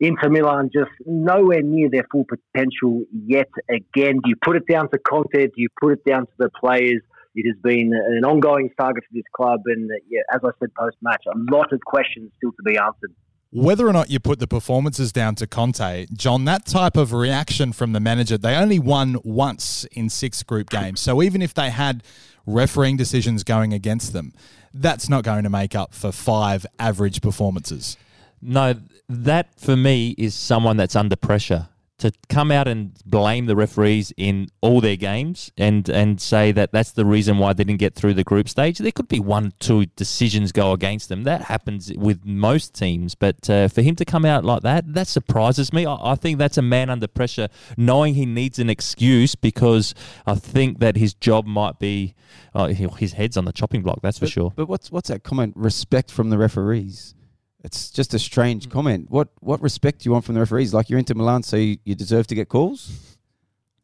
[0.00, 4.14] Inter Milan just nowhere near their full potential yet again.
[4.14, 5.30] Do you put it down to Conte?
[5.32, 7.02] Do you put it down to the players?
[7.34, 10.74] It has been an ongoing saga for this club, and uh, yeah, as I said
[10.78, 13.14] post match, a lot of questions still to be answered.
[13.54, 17.72] Whether or not you put the performances down to Conte, John, that type of reaction
[17.72, 21.00] from the manager, they only won once in six group games.
[21.00, 22.02] So even if they had
[22.46, 24.32] refereeing decisions going against them,
[24.74, 27.96] that's not going to make up for five average performances.
[28.40, 28.74] No,
[29.08, 31.68] that for me is someone that's under pressure
[32.02, 36.72] to come out and blame the referees in all their games and and say that
[36.72, 38.78] that's the reason why they didn't get through the group stage.
[38.78, 41.22] There could be one, two decisions go against them.
[41.22, 45.06] That happens with most teams, but uh, for him to come out like that, that
[45.06, 45.86] surprises me.
[45.86, 49.94] I, I, think that's a man under pressure, knowing he needs an excuse because
[50.26, 52.14] I think that his job might be
[52.52, 54.00] uh, his head's on the chopping block.
[54.02, 54.52] That's but, for sure.
[54.56, 55.54] But what's what's that comment?
[55.56, 57.14] Respect from the referees.
[57.62, 58.72] It's just a strange mm.
[58.72, 59.10] comment.
[59.10, 60.74] What what respect do you want from the referees?
[60.74, 63.16] Like you're Inter Milan, so you, you deserve to get calls.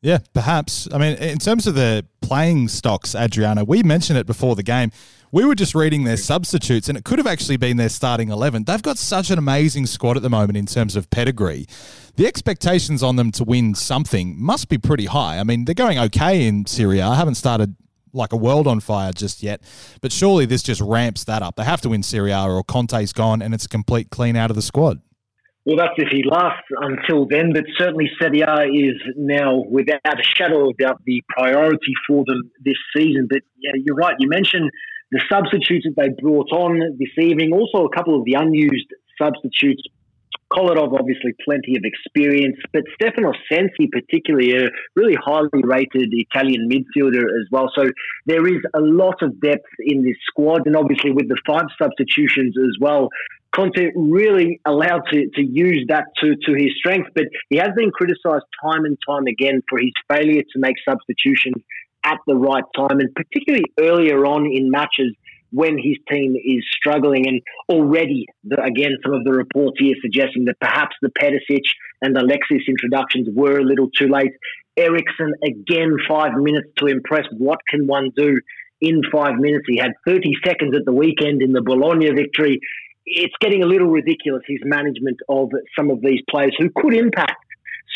[0.01, 0.88] Yeah, perhaps.
[0.93, 4.93] I mean, in terms of the playing stocks, Adriano, we mentioned it before the game.
[5.33, 8.64] We were just reading their substitutes, and it could have actually been their starting 11.
[8.64, 11.67] They've got such an amazing squad at the moment in terms of pedigree.
[12.17, 15.38] The expectations on them to win something must be pretty high.
[15.38, 17.09] I mean, they're going okay in Serie A.
[17.09, 17.75] I haven't started
[18.12, 19.62] like a world on fire just yet.
[20.01, 21.57] But surely this just ramps that up.
[21.57, 24.51] They have to win Serie A or Conte's gone and it's a complete clean out
[24.51, 25.01] of the squad.
[25.64, 27.53] Well, that's if he lasts until then.
[27.53, 32.51] But certainly Serie A is now, without a shadow of doubt, the priority for them
[32.64, 33.27] this season.
[33.29, 34.14] But yeah, you're right.
[34.18, 34.71] You mentioned
[35.11, 37.53] the substitutes that they brought on this evening.
[37.53, 38.88] Also, a couple of the unused
[39.21, 39.83] substitutes
[40.53, 47.23] Kolarov, obviously, plenty of experience, but Stefano Sensi, particularly a really highly rated Italian midfielder
[47.23, 47.71] as well.
[47.77, 47.85] So
[48.27, 52.57] there is a lot of depth in this squad, and obviously with the five substitutions
[52.57, 53.11] as well.
[53.55, 57.91] Conte really allowed to, to use that to, to his strength, but he has been
[57.91, 61.57] criticised time and time again for his failure to make substitutions
[62.05, 65.14] at the right time, and particularly earlier on in matches
[65.50, 67.26] when his team is struggling.
[67.26, 71.64] And already, the, again, some of the reports here suggesting that perhaps the Perisic
[72.02, 74.32] and Alexis introductions were a little too late.
[74.76, 77.24] Eriksen, again, five minutes to impress.
[77.37, 78.40] What can one do
[78.80, 79.64] in five minutes?
[79.66, 82.61] He had 30 seconds at the weekend in the Bologna victory.
[83.04, 87.42] it's getting a little ridiculous, his management of some of these players who could impact,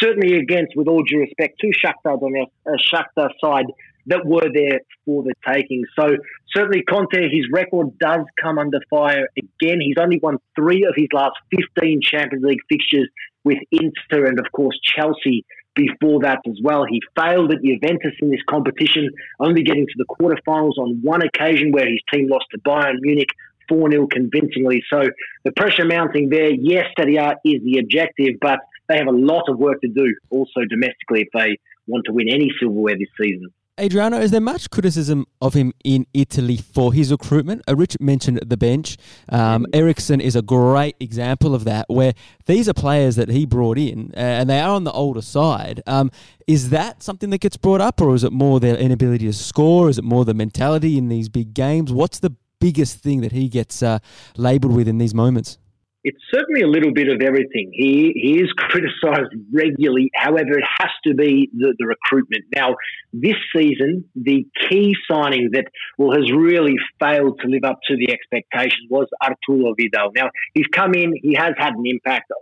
[0.01, 3.67] certainly against, with all due respect to Shakhtar Donetsk, uh, Shakhtar side
[4.07, 5.85] that were there for the taking.
[5.99, 6.09] So
[6.55, 9.81] certainly Conte, his record does come under fire again.
[9.81, 13.09] He's only won three of his last 15 Champions League fixtures
[13.45, 16.85] with Inter and, of course, Chelsea before that as well.
[16.89, 19.11] He failed at Juventus in this competition,
[19.41, 23.31] only getting to the quarterfinals on one occasion where his team lost to Bayern Munich
[23.69, 24.83] 4 0 convincingly.
[24.91, 25.03] So
[25.45, 29.45] the pressure mounting there, yes, Serie A is the objective, but they have a lot
[29.49, 33.49] of work to do also domestically if they want to win any silverware this season.
[33.81, 37.63] Adriano, is there much criticism of him in Italy for his recruitment?
[37.67, 38.99] Uh, Rich mentioned the bench.
[39.31, 40.21] Um, mm-hmm.
[40.21, 42.13] Is a great example of that, where
[42.45, 45.83] these are players that he brought in, and they are on the older side.
[45.87, 46.11] Um,
[46.47, 49.89] is that something that gets brought up, or is it more their inability to score?
[49.89, 51.93] Is it more the mentality in these big games?
[51.93, 54.01] What's the biggest thing that he gets uh,
[54.37, 55.57] labelled with in these moments?
[56.05, 57.71] It's certainly a little bit of everything.
[57.73, 60.11] He he is criticised regularly.
[60.15, 62.45] However, it has to be the, the recruitment.
[62.55, 62.77] Now,
[63.13, 65.67] this season, the key signing that
[65.99, 70.11] well has really failed to live up to the expectations was Arturo Vidal.
[70.15, 71.13] Now, he's come in.
[71.23, 72.33] He has had an impact.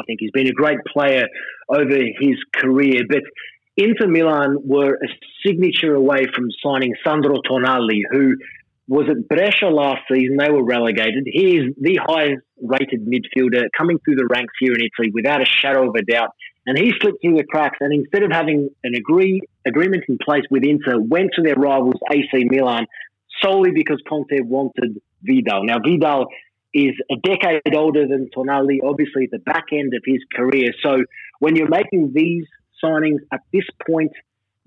[0.00, 1.26] I think he's been a great player
[1.68, 3.22] over his career, but
[3.76, 5.08] Inter Milan were a
[5.46, 8.34] signature away from signing Sandro Tonali, who
[8.88, 10.38] was at Brescia last season.
[10.38, 11.24] They were relegated.
[11.26, 15.44] He is the highest rated midfielder coming through the ranks here in Italy without a
[15.44, 16.30] shadow of a doubt.
[16.66, 20.44] And he slipped through the cracks and instead of having an agree, agreement in place
[20.50, 22.86] with Inter, went to their rivals AC Milan
[23.42, 25.64] solely because Conte wanted Vidal.
[25.64, 26.26] Now, Vidal
[26.74, 30.72] is a decade older than Tonali, obviously at the back end of his career.
[30.82, 31.04] So
[31.40, 32.44] when you're making these
[32.82, 34.12] signings at this point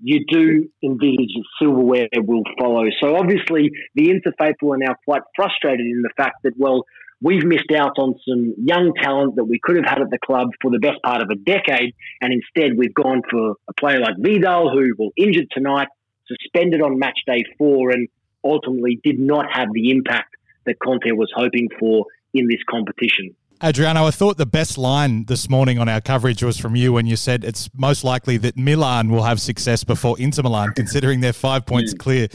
[0.02, 2.84] you do envisage that silverware will follow.
[3.00, 6.84] So obviously, the Inter faithful are now quite frustrated in the fact that, well,
[7.22, 10.48] we've missed out on some young talent that we could have had at the club
[10.60, 14.16] for the best part of a decade, and instead we've gone for a player like
[14.18, 15.88] Vidal, who will injured tonight,
[16.26, 18.08] suspended on match day four, and
[18.44, 20.34] ultimately did not have the impact
[20.66, 23.36] that Conte was hoping for in this competition.
[23.64, 27.06] Adriano, I thought the best line this morning on our coverage was from you when
[27.06, 31.32] you said it's most likely that Milan will have success before Inter Milan, considering they're
[31.32, 32.26] five points clear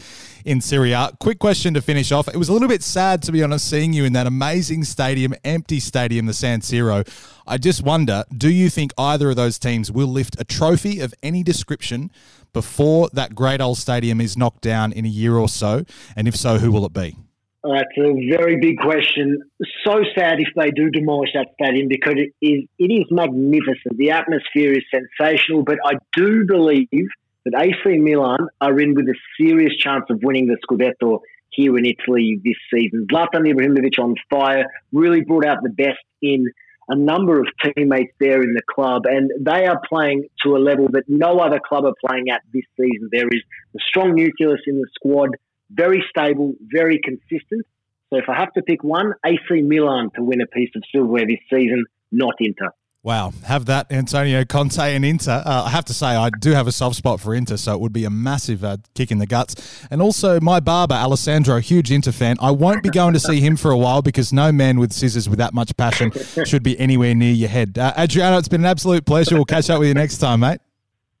[0.46, 1.10] in Serie A.
[1.20, 2.28] Quick question to finish off.
[2.28, 5.34] It was a little bit sad, to be honest, seeing you in that amazing stadium,
[5.44, 7.06] empty stadium, the San Siro.
[7.46, 11.12] I just wonder do you think either of those teams will lift a trophy of
[11.22, 12.10] any description
[12.54, 15.84] before that great old stadium is knocked down in a year or so?
[16.16, 17.16] And if so, who will it be?
[17.64, 19.40] That's a very big question.
[19.84, 23.96] So sad if they do demolish that stadium because it is it is magnificent.
[23.96, 27.08] The atmosphere is sensational, but I do believe
[27.44, 31.84] that AC Milan are in with a serious chance of winning the Scudetto here in
[31.84, 33.06] Italy this season.
[33.10, 36.46] Zlatan Ibrahimovic on fire really brought out the best in
[36.88, 40.88] a number of teammates there in the club, and they are playing to a level
[40.92, 43.08] that no other club are playing at this season.
[43.12, 43.42] There is
[43.74, 45.30] a strong nucleus in the squad
[45.70, 47.66] very stable, very consistent.
[48.10, 51.26] So if I have to pick one, AC Milan to win a piece of silverware
[51.26, 52.70] this season, not Inter.
[53.04, 55.42] Wow, have that Antonio Conte and Inter.
[55.46, 57.80] Uh, I have to say, I do have a soft spot for Inter, so it
[57.80, 59.86] would be a massive uh, kick in the guts.
[59.90, 62.36] And also, my barber, Alessandro, huge Inter fan.
[62.40, 65.28] I won't be going to see him for a while because no man with scissors
[65.28, 66.10] with that much passion
[66.44, 67.78] should be anywhere near your head.
[67.78, 69.36] Uh, Adriano, it's been an absolute pleasure.
[69.36, 70.60] We'll catch up with you next time, mate.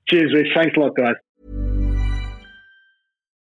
[0.08, 0.48] Cheers, Rich.
[0.56, 1.14] Thanks a lot, guys.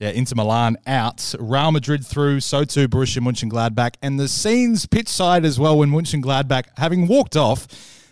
[0.00, 1.34] Yeah, Inter Milan out.
[1.38, 3.96] Real Madrid through, so too Borussia Mönchengladbach.
[4.00, 7.66] And the scenes pitch side as well when Mönchengladbach, having walked off,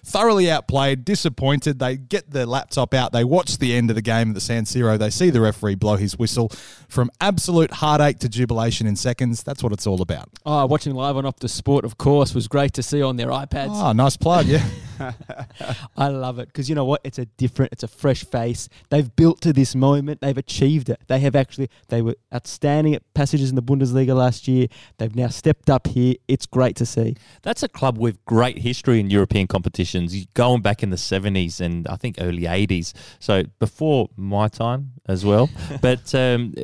[0.05, 1.79] thoroughly outplayed, disappointed.
[1.79, 3.13] They get their laptop out.
[3.13, 4.99] They watch the end of the game at the San Siro.
[4.99, 6.51] They see the referee blow his whistle.
[6.89, 10.29] From absolute heartache to jubilation in seconds, that's what it's all about.
[10.45, 13.71] Oh, watching live on Optus Sport, of course, was great to see on their iPads.
[13.73, 14.65] Oh, nice plug, yeah.
[15.97, 17.01] I love it because you know what?
[17.05, 18.69] It's a different, it's a fresh face.
[18.91, 20.21] They've built to this moment.
[20.21, 21.01] They've achieved it.
[21.07, 24.69] They have actually, they were outstanding at passages in the Bundesliga last year.
[24.99, 26.15] They've now stepped up here.
[26.27, 27.17] It's great to see.
[27.43, 31.87] That's a club with great history in European competitions, going back in the 70s and
[31.89, 32.93] I think early 80s.
[33.19, 35.51] So before my time as well.
[35.81, 36.55] but, um,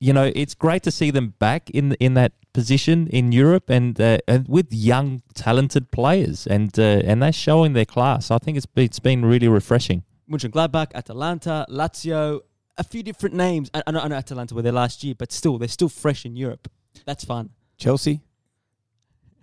[0.00, 4.00] you know, it's great to see them back in in that position in Europe and
[4.00, 8.30] uh, and with young talented players and uh, and they're showing their class.
[8.30, 10.04] I think it's been, it's been really refreshing.
[10.30, 12.40] Mönchengladbach, Atalanta, Lazio,
[12.78, 13.70] a few different names.
[13.74, 16.24] I, I, know, I know Atalanta were there last year, but still, they're still fresh
[16.24, 16.68] in Europe.
[17.04, 17.50] That's fun.
[17.76, 18.22] Chelsea.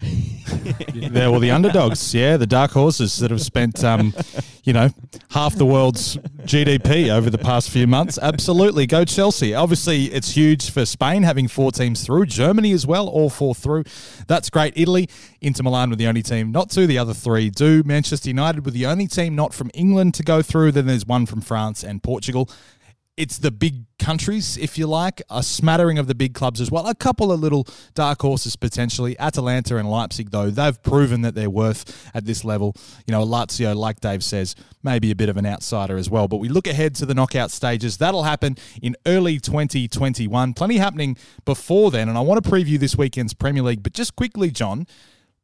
[0.93, 4.13] yeah, well, the underdogs, yeah, the dark horses that have spent, um,
[4.63, 4.89] you know,
[5.29, 8.17] half the world's GDP over the past few months.
[8.19, 9.53] Absolutely, go Chelsea.
[9.53, 12.25] Obviously, it's huge for Spain having four teams through.
[12.25, 13.83] Germany as well, all four through.
[14.27, 14.73] That's great.
[14.75, 15.07] Italy,
[15.39, 16.87] Inter Milan with the only team not to.
[16.87, 17.83] The other three do.
[17.83, 20.71] Manchester United with the only team not from England to go through.
[20.71, 22.49] Then there's one from France and Portugal
[23.21, 26.87] it's the big countries, if you like, a smattering of the big clubs as well.
[26.87, 29.17] A couple of little dark horses potentially.
[29.19, 32.75] Atalanta and Leipzig, though, they've proven that they're worth at this level.
[33.05, 36.27] You know, Lazio, like Dave says, maybe a bit of an outsider as well.
[36.27, 37.97] But we look ahead to the knockout stages.
[37.97, 40.55] That'll happen in early 2021.
[40.55, 42.09] Plenty happening before then.
[42.09, 43.83] And I want to preview this weekend's Premier League.
[43.83, 44.87] But just quickly, John,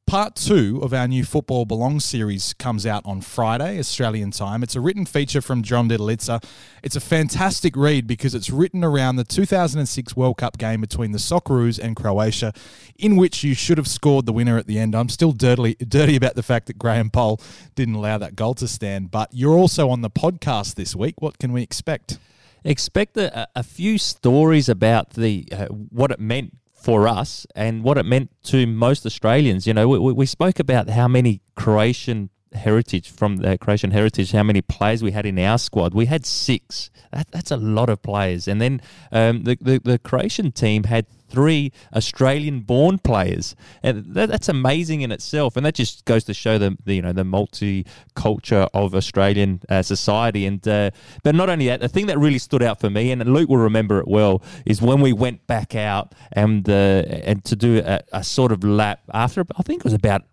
[0.08, 4.64] Part two of our new Football Belongs series comes out on Friday, Australian time.
[4.64, 6.42] It's a written feature from John Didulica.
[6.82, 11.18] It's a fantastic read because it's written around the 2006 World Cup game between the
[11.18, 12.54] Socceroos and Croatia,
[12.98, 14.96] in which you should have scored the winner at the end.
[14.96, 17.42] I'm still dirty, dirty about the fact that Graham Poll
[17.76, 21.16] didn't allow that goal to stand, but you're also on the podcast this week.
[21.22, 22.18] What can we expect?
[22.64, 27.98] Expect a, a few stories about the uh, what it meant for us and what
[27.98, 29.68] it meant to most Australians.
[29.68, 34.44] You know, we, we spoke about how many Croatian heritage from the Croatian heritage, how
[34.44, 35.94] many players we had in our squad.
[35.94, 36.90] We had six.
[37.12, 38.48] That, that's a lot of players.
[38.48, 38.82] And then
[39.12, 43.56] um, the, the, the Croatian team had three Australian born players.
[43.84, 45.58] And that, that's amazing in itself.
[45.58, 49.82] And that just goes to show the, the you know the multi-culture of Australian uh,
[49.82, 50.46] society.
[50.46, 50.92] And uh,
[51.24, 53.58] but not only that, the thing that really stood out for me, and Luke will
[53.58, 58.02] remember it well, is when we went back out and uh, and to do a,
[58.14, 60.24] a sort of lap after I think it was about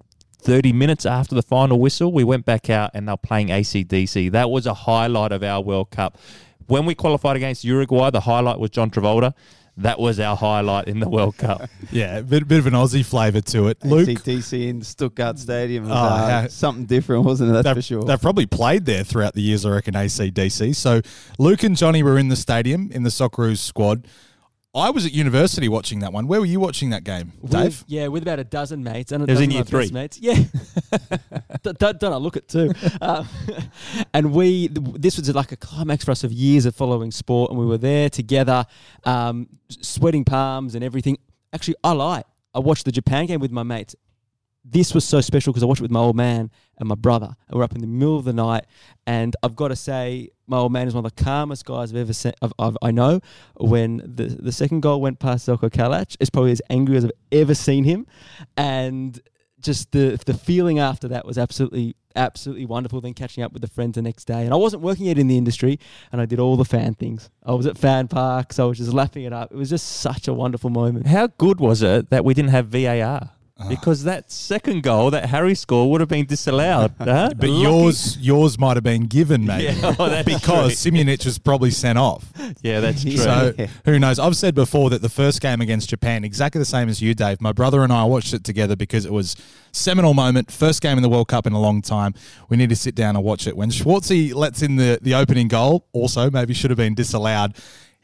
[0.44, 4.30] 30 minutes after the final whistle, we went back out and they're playing ACDC.
[4.32, 6.18] That was a highlight of our World Cup.
[6.66, 9.32] When we qualified against Uruguay, the highlight was John Travolta.
[9.78, 11.68] That was our highlight in the World Cup.
[11.90, 13.84] yeah, a bit, bit of an Aussie flavour to it.
[13.84, 17.62] Luke, ACDC in Stuttgart Stadium was oh, uh, something different, wasn't it?
[17.64, 18.04] That's for sure.
[18.04, 20.76] They've probably played there throughout the years, I reckon, ACDC.
[20.76, 21.00] So
[21.38, 24.06] Luke and Johnny were in the stadium in the Socceroos squad.
[24.74, 26.26] I was at university watching that one.
[26.26, 27.64] Where were you watching that game, Dave?
[27.64, 29.88] With, yeah, with about a dozen mates and a dozen in year three.
[29.90, 30.18] mates.
[30.20, 30.36] Yeah,
[31.62, 32.72] don't, don't, I look it too?
[33.00, 33.28] Um,
[34.14, 37.58] and we, this was like a climax for us of years of following sport, and
[37.58, 38.64] we were there together,
[39.04, 41.18] um, sweating palms and everything.
[41.52, 42.24] Actually, I lie.
[42.54, 43.94] I watched the Japan game with my mates,
[44.64, 47.36] this was so special because I watched it with my old man and my brother.
[47.48, 48.64] And we're up in the middle of the night,
[49.06, 51.98] and I've got to say, my old man is one of the calmest guys I've
[51.98, 52.32] ever seen.
[52.42, 53.20] I've, I've, i know
[53.56, 57.12] when the the second goal went past Zeljko Kalac, is probably as angry as I've
[57.32, 58.06] ever seen him,
[58.56, 59.20] and
[59.60, 63.00] just the the feeling after that was absolutely absolutely wonderful.
[63.00, 65.26] Then catching up with the friends the next day, and I wasn't working yet in
[65.26, 65.78] the industry,
[66.12, 67.30] and I did all the fan things.
[67.44, 68.58] I was at fan parks.
[68.58, 69.52] I was just lapping it up.
[69.52, 71.06] It was just such a wonderful moment.
[71.06, 73.30] How good was it that we didn't have VAR?
[73.56, 76.92] Uh, because that second goal that Harry scored would have been disallowed.
[77.04, 77.30] Huh?
[77.36, 77.62] But Lucky.
[77.62, 79.64] yours yours might have been given, maybe.
[79.64, 81.04] Yeah, oh, because true.
[81.24, 82.24] Was probably sent off.
[82.62, 83.16] Yeah, that's true.
[83.16, 84.18] So who knows?
[84.18, 87.40] I've said before that the first game against Japan, exactly the same as you, Dave.
[87.40, 89.36] My brother and I watched it together because it was
[89.72, 92.14] seminal moment, first game in the World Cup in a long time.
[92.48, 93.56] We need to sit down and watch it.
[93.56, 97.54] When Schwarzy lets in the, the opening goal, also maybe should have been disallowed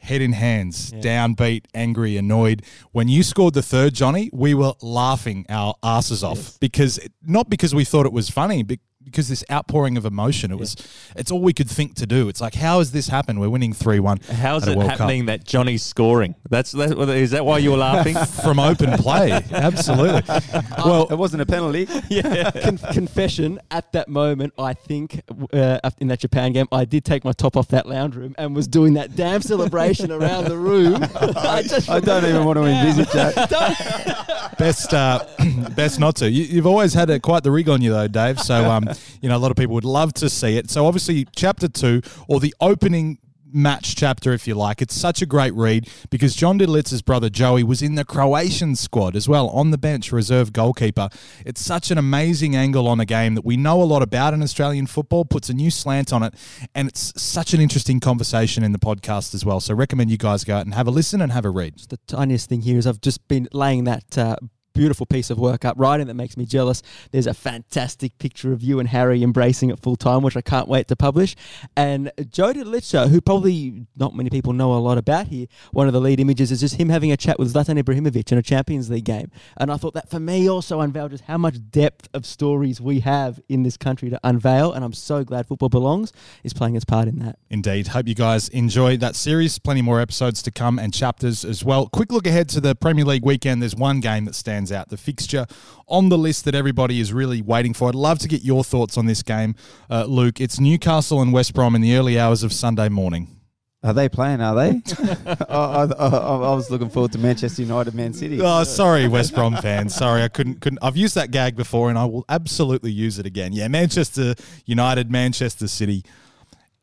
[0.01, 1.01] head in hands, yeah.
[1.01, 2.63] downbeat, angry, annoyed.
[2.91, 6.57] When you scored the third, Johnny, we were laughing our asses off yes.
[6.57, 8.63] because not because we thought it was funny,
[9.03, 10.75] because this outpouring of emotion, it was,
[11.15, 12.29] it's all we could think to do.
[12.29, 13.41] It's like, how has this happened?
[13.41, 14.19] We're winning three one.
[14.19, 15.27] How's it happening Cup.
[15.27, 16.35] that Johnny's scoring?
[16.49, 19.31] That's that, is that why you were laughing from open play?
[19.51, 20.23] Absolutely.
[20.77, 21.87] well, it wasn't a penalty.
[22.09, 22.51] Yeah.
[22.51, 23.59] Con- confession.
[23.69, 25.21] At that moment, I think
[25.53, 28.55] uh, in that Japan game, I did take my top off that lounge room and
[28.55, 31.03] was doing that damn celebration around the room.
[31.15, 34.55] I, I, don't even want to envisage that.
[34.57, 35.25] best, uh,
[35.75, 36.29] best not to.
[36.29, 38.39] You, have always had a, quite the rig on you though, Dave.
[38.39, 38.87] So um,
[39.21, 40.69] you know, a lot of people would love to see it.
[40.69, 43.17] So obviously, chapter two or the opening
[43.53, 44.81] match chapter, if you like.
[44.81, 49.15] It's such a great read because John Didulica's brother Joey was in the Croatian squad
[49.15, 51.09] as well, on the bench, reserve goalkeeper.
[51.45, 54.41] It's such an amazing angle on a game that we know a lot about in
[54.41, 56.33] Australian football, puts a new slant on it,
[56.73, 59.59] and it's such an interesting conversation in the podcast as well.
[59.59, 61.77] So recommend you guys go out and have a listen and have a read.
[61.89, 64.37] The tiniest thing here is I've just been laying that uh,
[64.73, 66.81] beautiful piece of work up, writing that makes me jealous.
[67.11, 70.67] There's a fantastic picture of you and Harry embracing it full time, which I can't
[70.67, 71.35] wait to publish.
[71.75, 75.93] And Joe Litcher, who probably not many people know a lot about here, one of
[75.93, 78.89] the lead images is just him having a chat with Zlatan Ibrahimovic in a Champions
[78.89, 79.31] League game.
[79.57, 82.99] And I thought that for me also unveiled just how much depth of stories we
[83.01, 84.73] have in this country to unveil.
[84.73, 86.11] And I'm so glad Football Belongs
[86.43, 87.37] is playing its part in that.
[87.49, 87.87] Indeed.
[87.87, 89.57] Hope you guys enjoy that series.
[89.59, 91.87] Plenty more episodes to come and chapters as well.
[91.87, 93.61] Quick look ahead to the Premier League weekend.
[93.61, 95.45] There's one game that stands out, the fixture
[95.87, 97.87] on the list that everybody is really waiting for.
[97.87, 99.55] I'd love to get your thoughts on this game,
[99.89, 100.41] uh, Luke.
[100.41, 103.37] It's Newcastle and West Brom in the early hours of Sunday morning.
[103.83, 104.41] Are they playing?
[104.41, 104.81] Are they?
[105.49, 108.39] I, I, I, I was looking forward to Manchester United, Man City.
[108.39, 109.95] Oh, sorry, West Brom fans.
[109.95, 110.61] Sorry, I couldn't.
[110.61, 110.79] Couldn't.
[110.83, 113.53] I've used that gag before, and I will absolutely use it again.
[113.53, 114.35] Yeah, Manchester
[114.65, 116.03] United, Manchester City.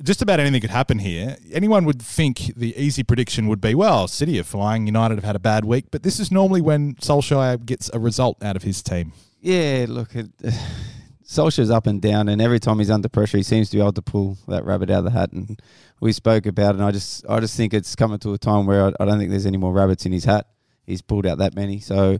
[0.02, 1.36] Just about anything could happen here.
[1.50, 4.86] Anyone would think the easy prediction would be, well, City are flying.
[4.86, 8.42] United have had a bad week, but this is normally when Solskjaer gets a result
[8.42, 9.12] out of his team.
[9.40, 10.30] Yeah, look, it,
[11.26, 13.92] Solskjaer's up and down, and every time he's under pressure, he seems to be able
[13.92, 15.32] to pull that rabbit out of the hat.
[15.32, 15.60] And
[16.00, 18.66] we spoke about it, and I just, I just think it's coming to a time
[18.66, 20.46] where I, I don't think there's any more rabbits in his hat.
[20.86, 22.18] He's pulled out that many, so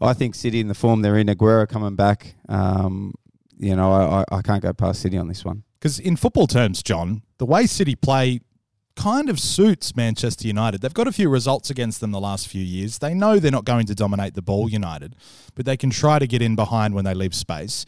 [0.00, 2.34] I think City in the form they're in, Aguero coming back.
[2.48, 3.14] Um,
[3.58, 5.64] you know, I, I can't go past City on this one.
[5.78, 8.40] Because in football terms, John, the way City play
[8.96, 10.80] kind of suits Manchester United.
[10.80, 12.98] They've got a few results against them the last few years.
[12.98, 15.14] They know they're not going to dominate the ball, United,
[15.54, 17.86] but they can try to get in behind when they leave space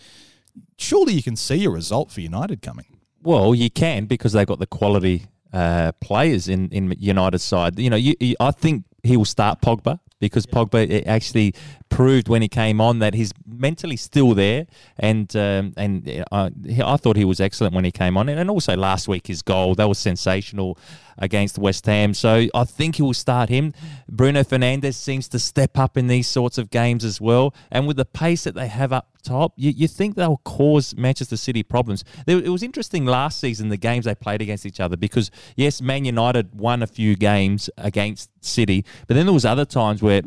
[0.77, 2.99] surely you can see a result for United coming.
[3.23, 7.79] Well, you can because they've got the quality uh, players in in United's side.
[7.79, 11.55] You know, you, you, I think he will start Pogba because Pogba actually
[11.89, 14.67] proved when he came on that he's mentally still there,
[14.99, 16.51] and um, and I,
[16.85, 19.75] I thought he was excellent when he came on, and also last week his goal
[19.75, 20.79] that was sensational
[21.21, 22.15] against West Ham.
[22.15, 23.73] So I think he will start him.
[24.09, 27.97] Bruno Fernandes seems to step up in these sorts of games as well, and with
[27.97, 32.05] the pace that they have up top, you, you think they'll cause Manchester City problems.
[32.27, 36.05] It was interesting last season the games they played against each other because yes, Man
[36.05, 40.23] United won a few games against City, but then there was other times where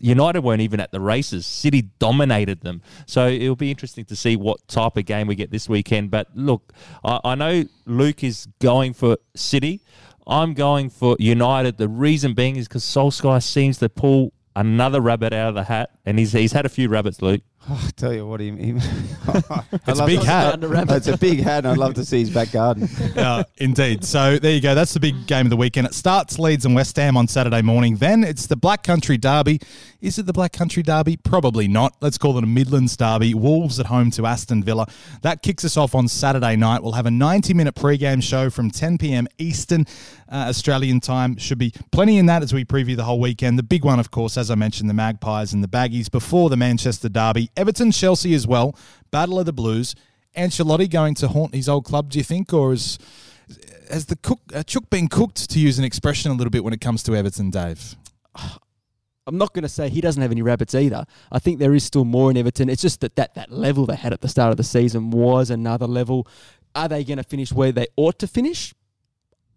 [0.00, 1.44] United weren't even at the races.
[1.46, 2.80] City dominated them.
[3.06, 6.10] So it'll be interesting to see what type of game we get this weekend.
[6.10, 6.72] But look,
[7.04, 9.82] I, I know Luke is going for City.
[10.26, 11.78] I'm going for United.
[11.78, 15.90] The reason being is because Solskjaer seems to pull another rabbit out of the hat,
[16.04, 17.42] and he's he's had a few rabbits, Luke.
[17.70, 18.70] Oh, I tell you what, he, he
[19.86, 20.58] it's a big hat.
[20.62, 22.88] It's a big hat, and I'd love to see his back garden.
[23.16, 24.04] uh, indeed.
[24.04, 24.74] So there you go.
[24.74, 25.86] That's the big game of the weekend.
[25.86, 27.96] It starts Leeds and West Ham on Saturday morning.
[27.96, 29.60] Then it's the Black Country Derby.
[30.00, 31.16] Is it the Black Country Derby?
[31.16, 31.94] Probably not.
[32.00, 33.34] Let's call it a Midlands Derby.
[33.34, 34.88] Wolves at home to Aston Villa.
[35.22, 36.82] That kicks us off on Saturday night.
[36.82, 39.28] We'll have a 90 minute pre-game show from 10 p.m.
[39.38, 39.86] Eastern
[40.28, 41.36] uh, Australian time.
[41.36, 43.56] Should be plenty in that as we preview the whole weekend.
[43.56, 46.56] The big one, of course, as I mentioned, the Magpies and the Baggies before the
[46.56, 47.50] Manchester Derby.
[47.56, 48.76] Everton, Chelsea as well.
[49.10, 49.94] Battle of the Blues.
[50.36, 52.98] Ancelotti going to haunt his old club, do you think, or is
[53.90, 56.72] has the cook uh, chook been cooked to use an expression a little bit when
[56.72, 57.96] it comes to Everton, Dave?
[59.26, 61.04] I'm not going to say he doesn't have any rabbits either.
[61.30, 62.68] I think there is still more in Everton.
[62.68, 65.48] It's just that, that that level they had at the start of the season was
[65.50, 66.26] another level.
[66.74, 68.74] Are they going to finish where they ought to finish?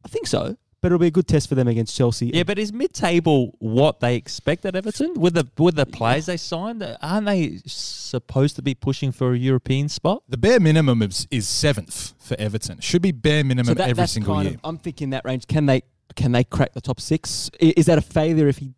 [0.04, 2.28] I think so but it'll be a good test for them against Chelsea.
[2.32, 6.38] Yeah, but is mid-table what they expect at Everton with the with the players they
[6.38, 6.86] signed?
[7.02, 10.22] Aren't they supposed to be pushing for a European spot?
[10.30, 12.82] The bare minimum is, is seventh for Everton.
[12.82, 14.54] Should be bare minimum so that, every single year.
[14.54, 15.48] Of, I'm thinking that range.
[15.48, 15.82] Can they
[16.16, 17.50] can they crack the top six?
[17.60, 18.76] Is that a failure if he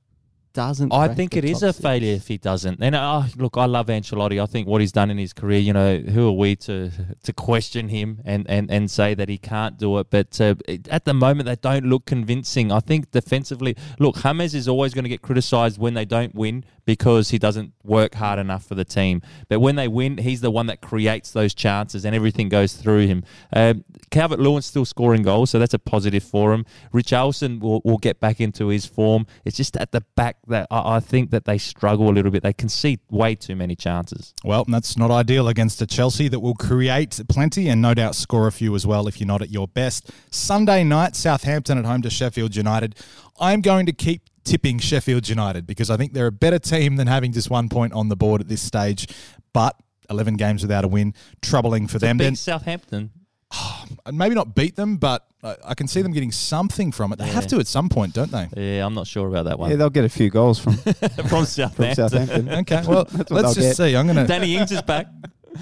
[0.57, 0.91] doesn't.
[0.91, 1.83] I think it is a six.
[1.83, 2.81] failure if he doesn't.
[2.81, 4.41] And uh, look, I love Ancelotti.
[4.41, 6.89] I think what he's done in his career, you know, who are we to
[7.21, 10.07] to question him and, and, and say that he can't do it?
[10.09, 10.55] But uh,
[10.89, 12.71] at the moment, they don't look convincing.
[12.71, 16.65] I think defensively, look, James is always going to get criticised when they don't win
[16.87, 19.21] because he doesn't work hard enough for the team.
[19.49, 23.07] But when they win, he's the one that creates those chances and everything goes through
[23.07, 23.25] him.
[23.53, 26.65] Um, Calvert Lewin still scoring goals, so that's a positive for him.
[26.93, 29.27] Richarlison will, will get back into his form.
[29.43, 32.41] It's just at the back that I, I think that they struggle a little bit.
[32.41, 34.33] They concede way too many chances.
[34.45, 38.47] Well, that's not ideal against a Chelsea that will create plenty and no doubt score
[38.47, 40.09] a few as well if you're not at your best.
[40.31, 42.95] Sunday night, Southampton at home to Sheffield United.
[43.41, 47.07] I'm going to keep tipping Sheffield United because I think they're a better team than
[47.07, 49.07] having just one point on the board at this stage.
[49.53, 49.75] But
[50.09, 52.17] 11 games without a win, troubling for them.
[52.17, 53.11] Then Southampton.
[54.11, 57.19] maybe not beat them, but I can see them getting something from it.
[57.19, 57.33] They yeah.
[57.33, 58.49] have to at some point, don't they?
[58.57, 59.69] Yeah, I'm not sure about that one.
[59.69, 60.73] Yeah, they'll get a few goals from
[61.27, 61.75] from Southampton.
[61.75, 62.49] From Southampton.
[62.49, 63.77] okay, well, let's just get.
[63.77, 63.95] see.
[63.95, 64.27] I'm gonna.
[64.27, 65.07] Danny Ings is back.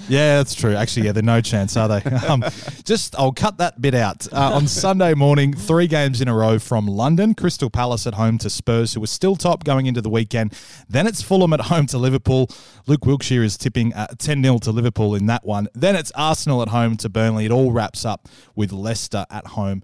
[0.08, 0.74] Yeah, that's true.
[0.74, 2.02] Actually, yeah, they're no chance, are they?
[2.26, 2.42] Um,
[2.84, 4.26] just, I'll cut that bit out.
[4.32, 7.34] Uh, on Sunday morning, three games in a row from London.
[7.34, 10.54] Crystal Palace at home to Spurs, who were still top going into the weekend.
[10.88, 12.48] Then it's Fulham at home to Liverpool.
[12.86, 15.68] Luke Wilkshire is tipping 10 0 to Liverpool in that one.
[15.74, 17.44] Then it's Arsenal at home to Burnley.
[17.44, 19.82] It all wraps up with Leicester at home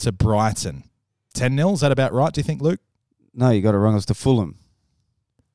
[0.00, 0.84] to Brighton.
[1.34, 2.80] 10 0, is that about right, do you think, Luke?
[3.34, 3.96] No, you got it wrong.
[3.96, 4.58] It's to Fulham.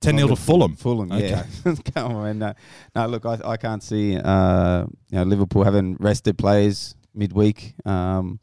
[0.02, 0.76] 10 0 to Fulham.
[0.76, 1.46] Fulham, yeah.
[1.96, 2.40] Come on.
[2.40, 2.54] No,
[2.96, 7.76] no look, I, I can't see uh, you know, Liverpool having rested players midweek.
[7.86, 8.40] Um,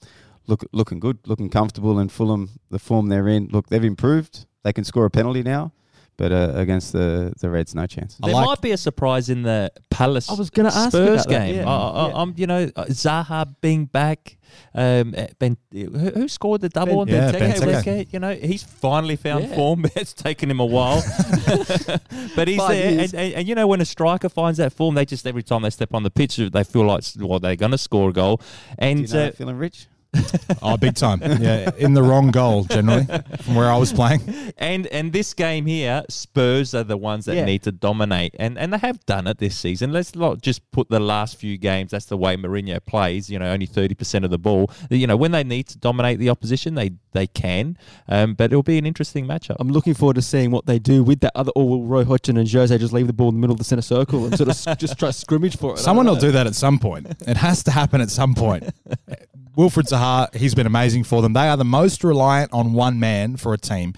[0.46, 4.46] look, looking good, looking comfortable, and Fulham, the form they're in, look, they've improved.
[4.64, 5.72] They can score a penalty now.
[6.19, 8.17] But uh, against the, the Reds, no chance.
[8.17, 10.31] There like might be a surprise in the Palace.
[10.31, 11.57] I was going to ask Spurs game.
[11.57, 11.69] Yeah.
[11.69, 14.39] I, I, am you know, uh, Zaha being back.
[14.75, 17.05] Um, eh, ben, who, who scored the double?
[17.05, 18.12] Ben, yeah, Benteke.
[18.12, 19.57] You know, he's finally found yeah.
[19.57, 19.85] form.
[19.95, 21.05] it's taken him a while,
[22.37, 22.91] but he's Five there.
[22.91, 25.62] And, and, and, you know, when a striker finds that form, they just every time
[25.62, 28.41] they step on the pitch, they feel like well, they're going to score a goal.
[28.79, 29.89] And you know uh, feeling rich
[30.62, 31.21] oh, big time.
[31.37, 33.05] Yeah, in the wrong goal generally
[33.43, 34.23] from where I was playing.
[34.57, 37.45] And and this game here, Spurs are the ones that yeah.
[37.45, 39.93] need to dominate, and and they have done it this season.
[39.93, 41.91] Let's not just put the last few games.
[41.91, 43.29] That's the way Mourinho plays.
[43.29, 44.71] You know, only thirty percent of the ball.
[44.89, 47.77] You know, when they need to dominate the opposition, they they can.
[48.09, 49.57] Um, but it'll be an interesting matchup.
[49.59, 51.53] I'm looking forward to seeing what they do with that other.
[51.55, 53.64] Or will Roy Hodgson and Jose just leave the ball in the middle of the
[53.64, 55.79] centre circle and sort of just try scrimmage for it?
[55.79, 57.07] Someone will do that at some point.
[57.27, 58.64] It has to happen at some point.
[59.57, 59.89] Wilfried
[60.34, 61.32] He's been amazing for them.
[61.32, 63.94] They are the most reliant on one man for a team,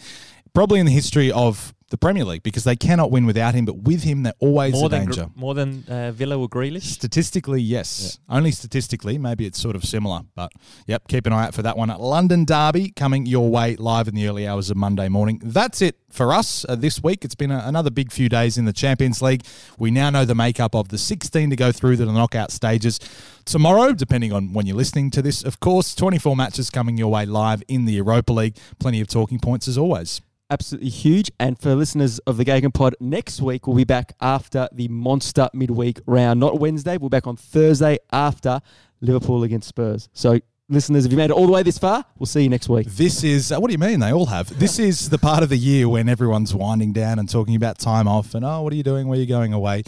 [0.55, 3.65] probably in the history of the Premier League because they cannot win without him.
[3.65, 5.31] But with him, they're always more a than danger.
[5.35, 6.83] More than uh, Villa or Grealish.
[6.83, 8.19] Statistically, yes.
[8.29, 8.37] Yeah.
[8.37, 10.23] Only statistically, maybe it's sort of similar.
[10.35, 10.53] But
[10.87, 11.89] yep, keep an eye out for that one.
[11.89, 15.41] London Derby coming your way live in the early hours of Monday morning.
[15.43, 17.25] That's it for us uh, this week.
[17.25, 19.45] It's been a, another big few days in the Champions League.
[19.79, 23.01] We now know the makeup of the 16 to go through the knockout stages.
[23.45, 27.25] Tomorrow, depending on when you're listening to this, of course, 24 matches coming your way
[27.25, 28.57] live in the Europa League.
[28.79, 30.21] Plenty of talking points as always
[30.51, 31.31] absolutely huge.
[31.39, 35.49] And for listeners of the Gagan Pod, next week we'll be back after the monster
[35.53, 36.41] midweek round.
[36.41, 38.61] Not Wednesday, we'll be back on Thursday after
[39.01, 40.09] Liverpool against Spurs.
[40.13, 42.69] So listeners, if you made it all the way this far, we'll see you next
[42.69, 42.87] week.
[42.89, 44.01] This is, uh, what do you mean?
[44.01, 44.59] They all have.
[44.59, 48.09] This is the part of the year when everyone's winding down and talking about time
[48.09, 49.09] off and, oh, what are you doing?
[49.09, 49.83] Where are you going away?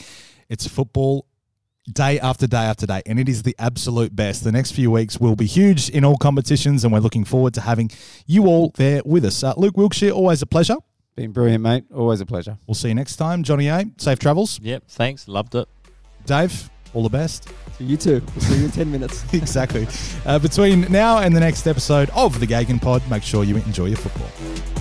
[0.48, 1.26] It's football
[1.93, 4.45] day after day after day, and it is the absolute best.
[4.45, 7.61] The next few weeks will be huge in all competitions, and we're looking forward to
[7.61, 7.91] having
[8.26, 9.43] you all there with us.
[9.43, 10.76] Uh, Luke Wilkshire, always a pleasure.
[11.16, 11.85] Been brilliant, mate.
[11.95, 12.57] Always a pleasure.
[12.66, 13.43] We'll see you next time.
[13.43, 14.61] Johnny A, safe travels.
[14.62, 15.28] Yep, thanks.
[15.28, 15.68] Loved it.
[16.26, 17.49] Dave, all the best.
[17.78, 18.22] See you too.
[18.35, 19.24] We'll see you in 10 minutes.
[19.35, 19.87] exactly.
[20.24, 23.87] Uh, between now and the next episode of the Gagan Pod, make sure you enjoy
[23.87, 24.80] your football.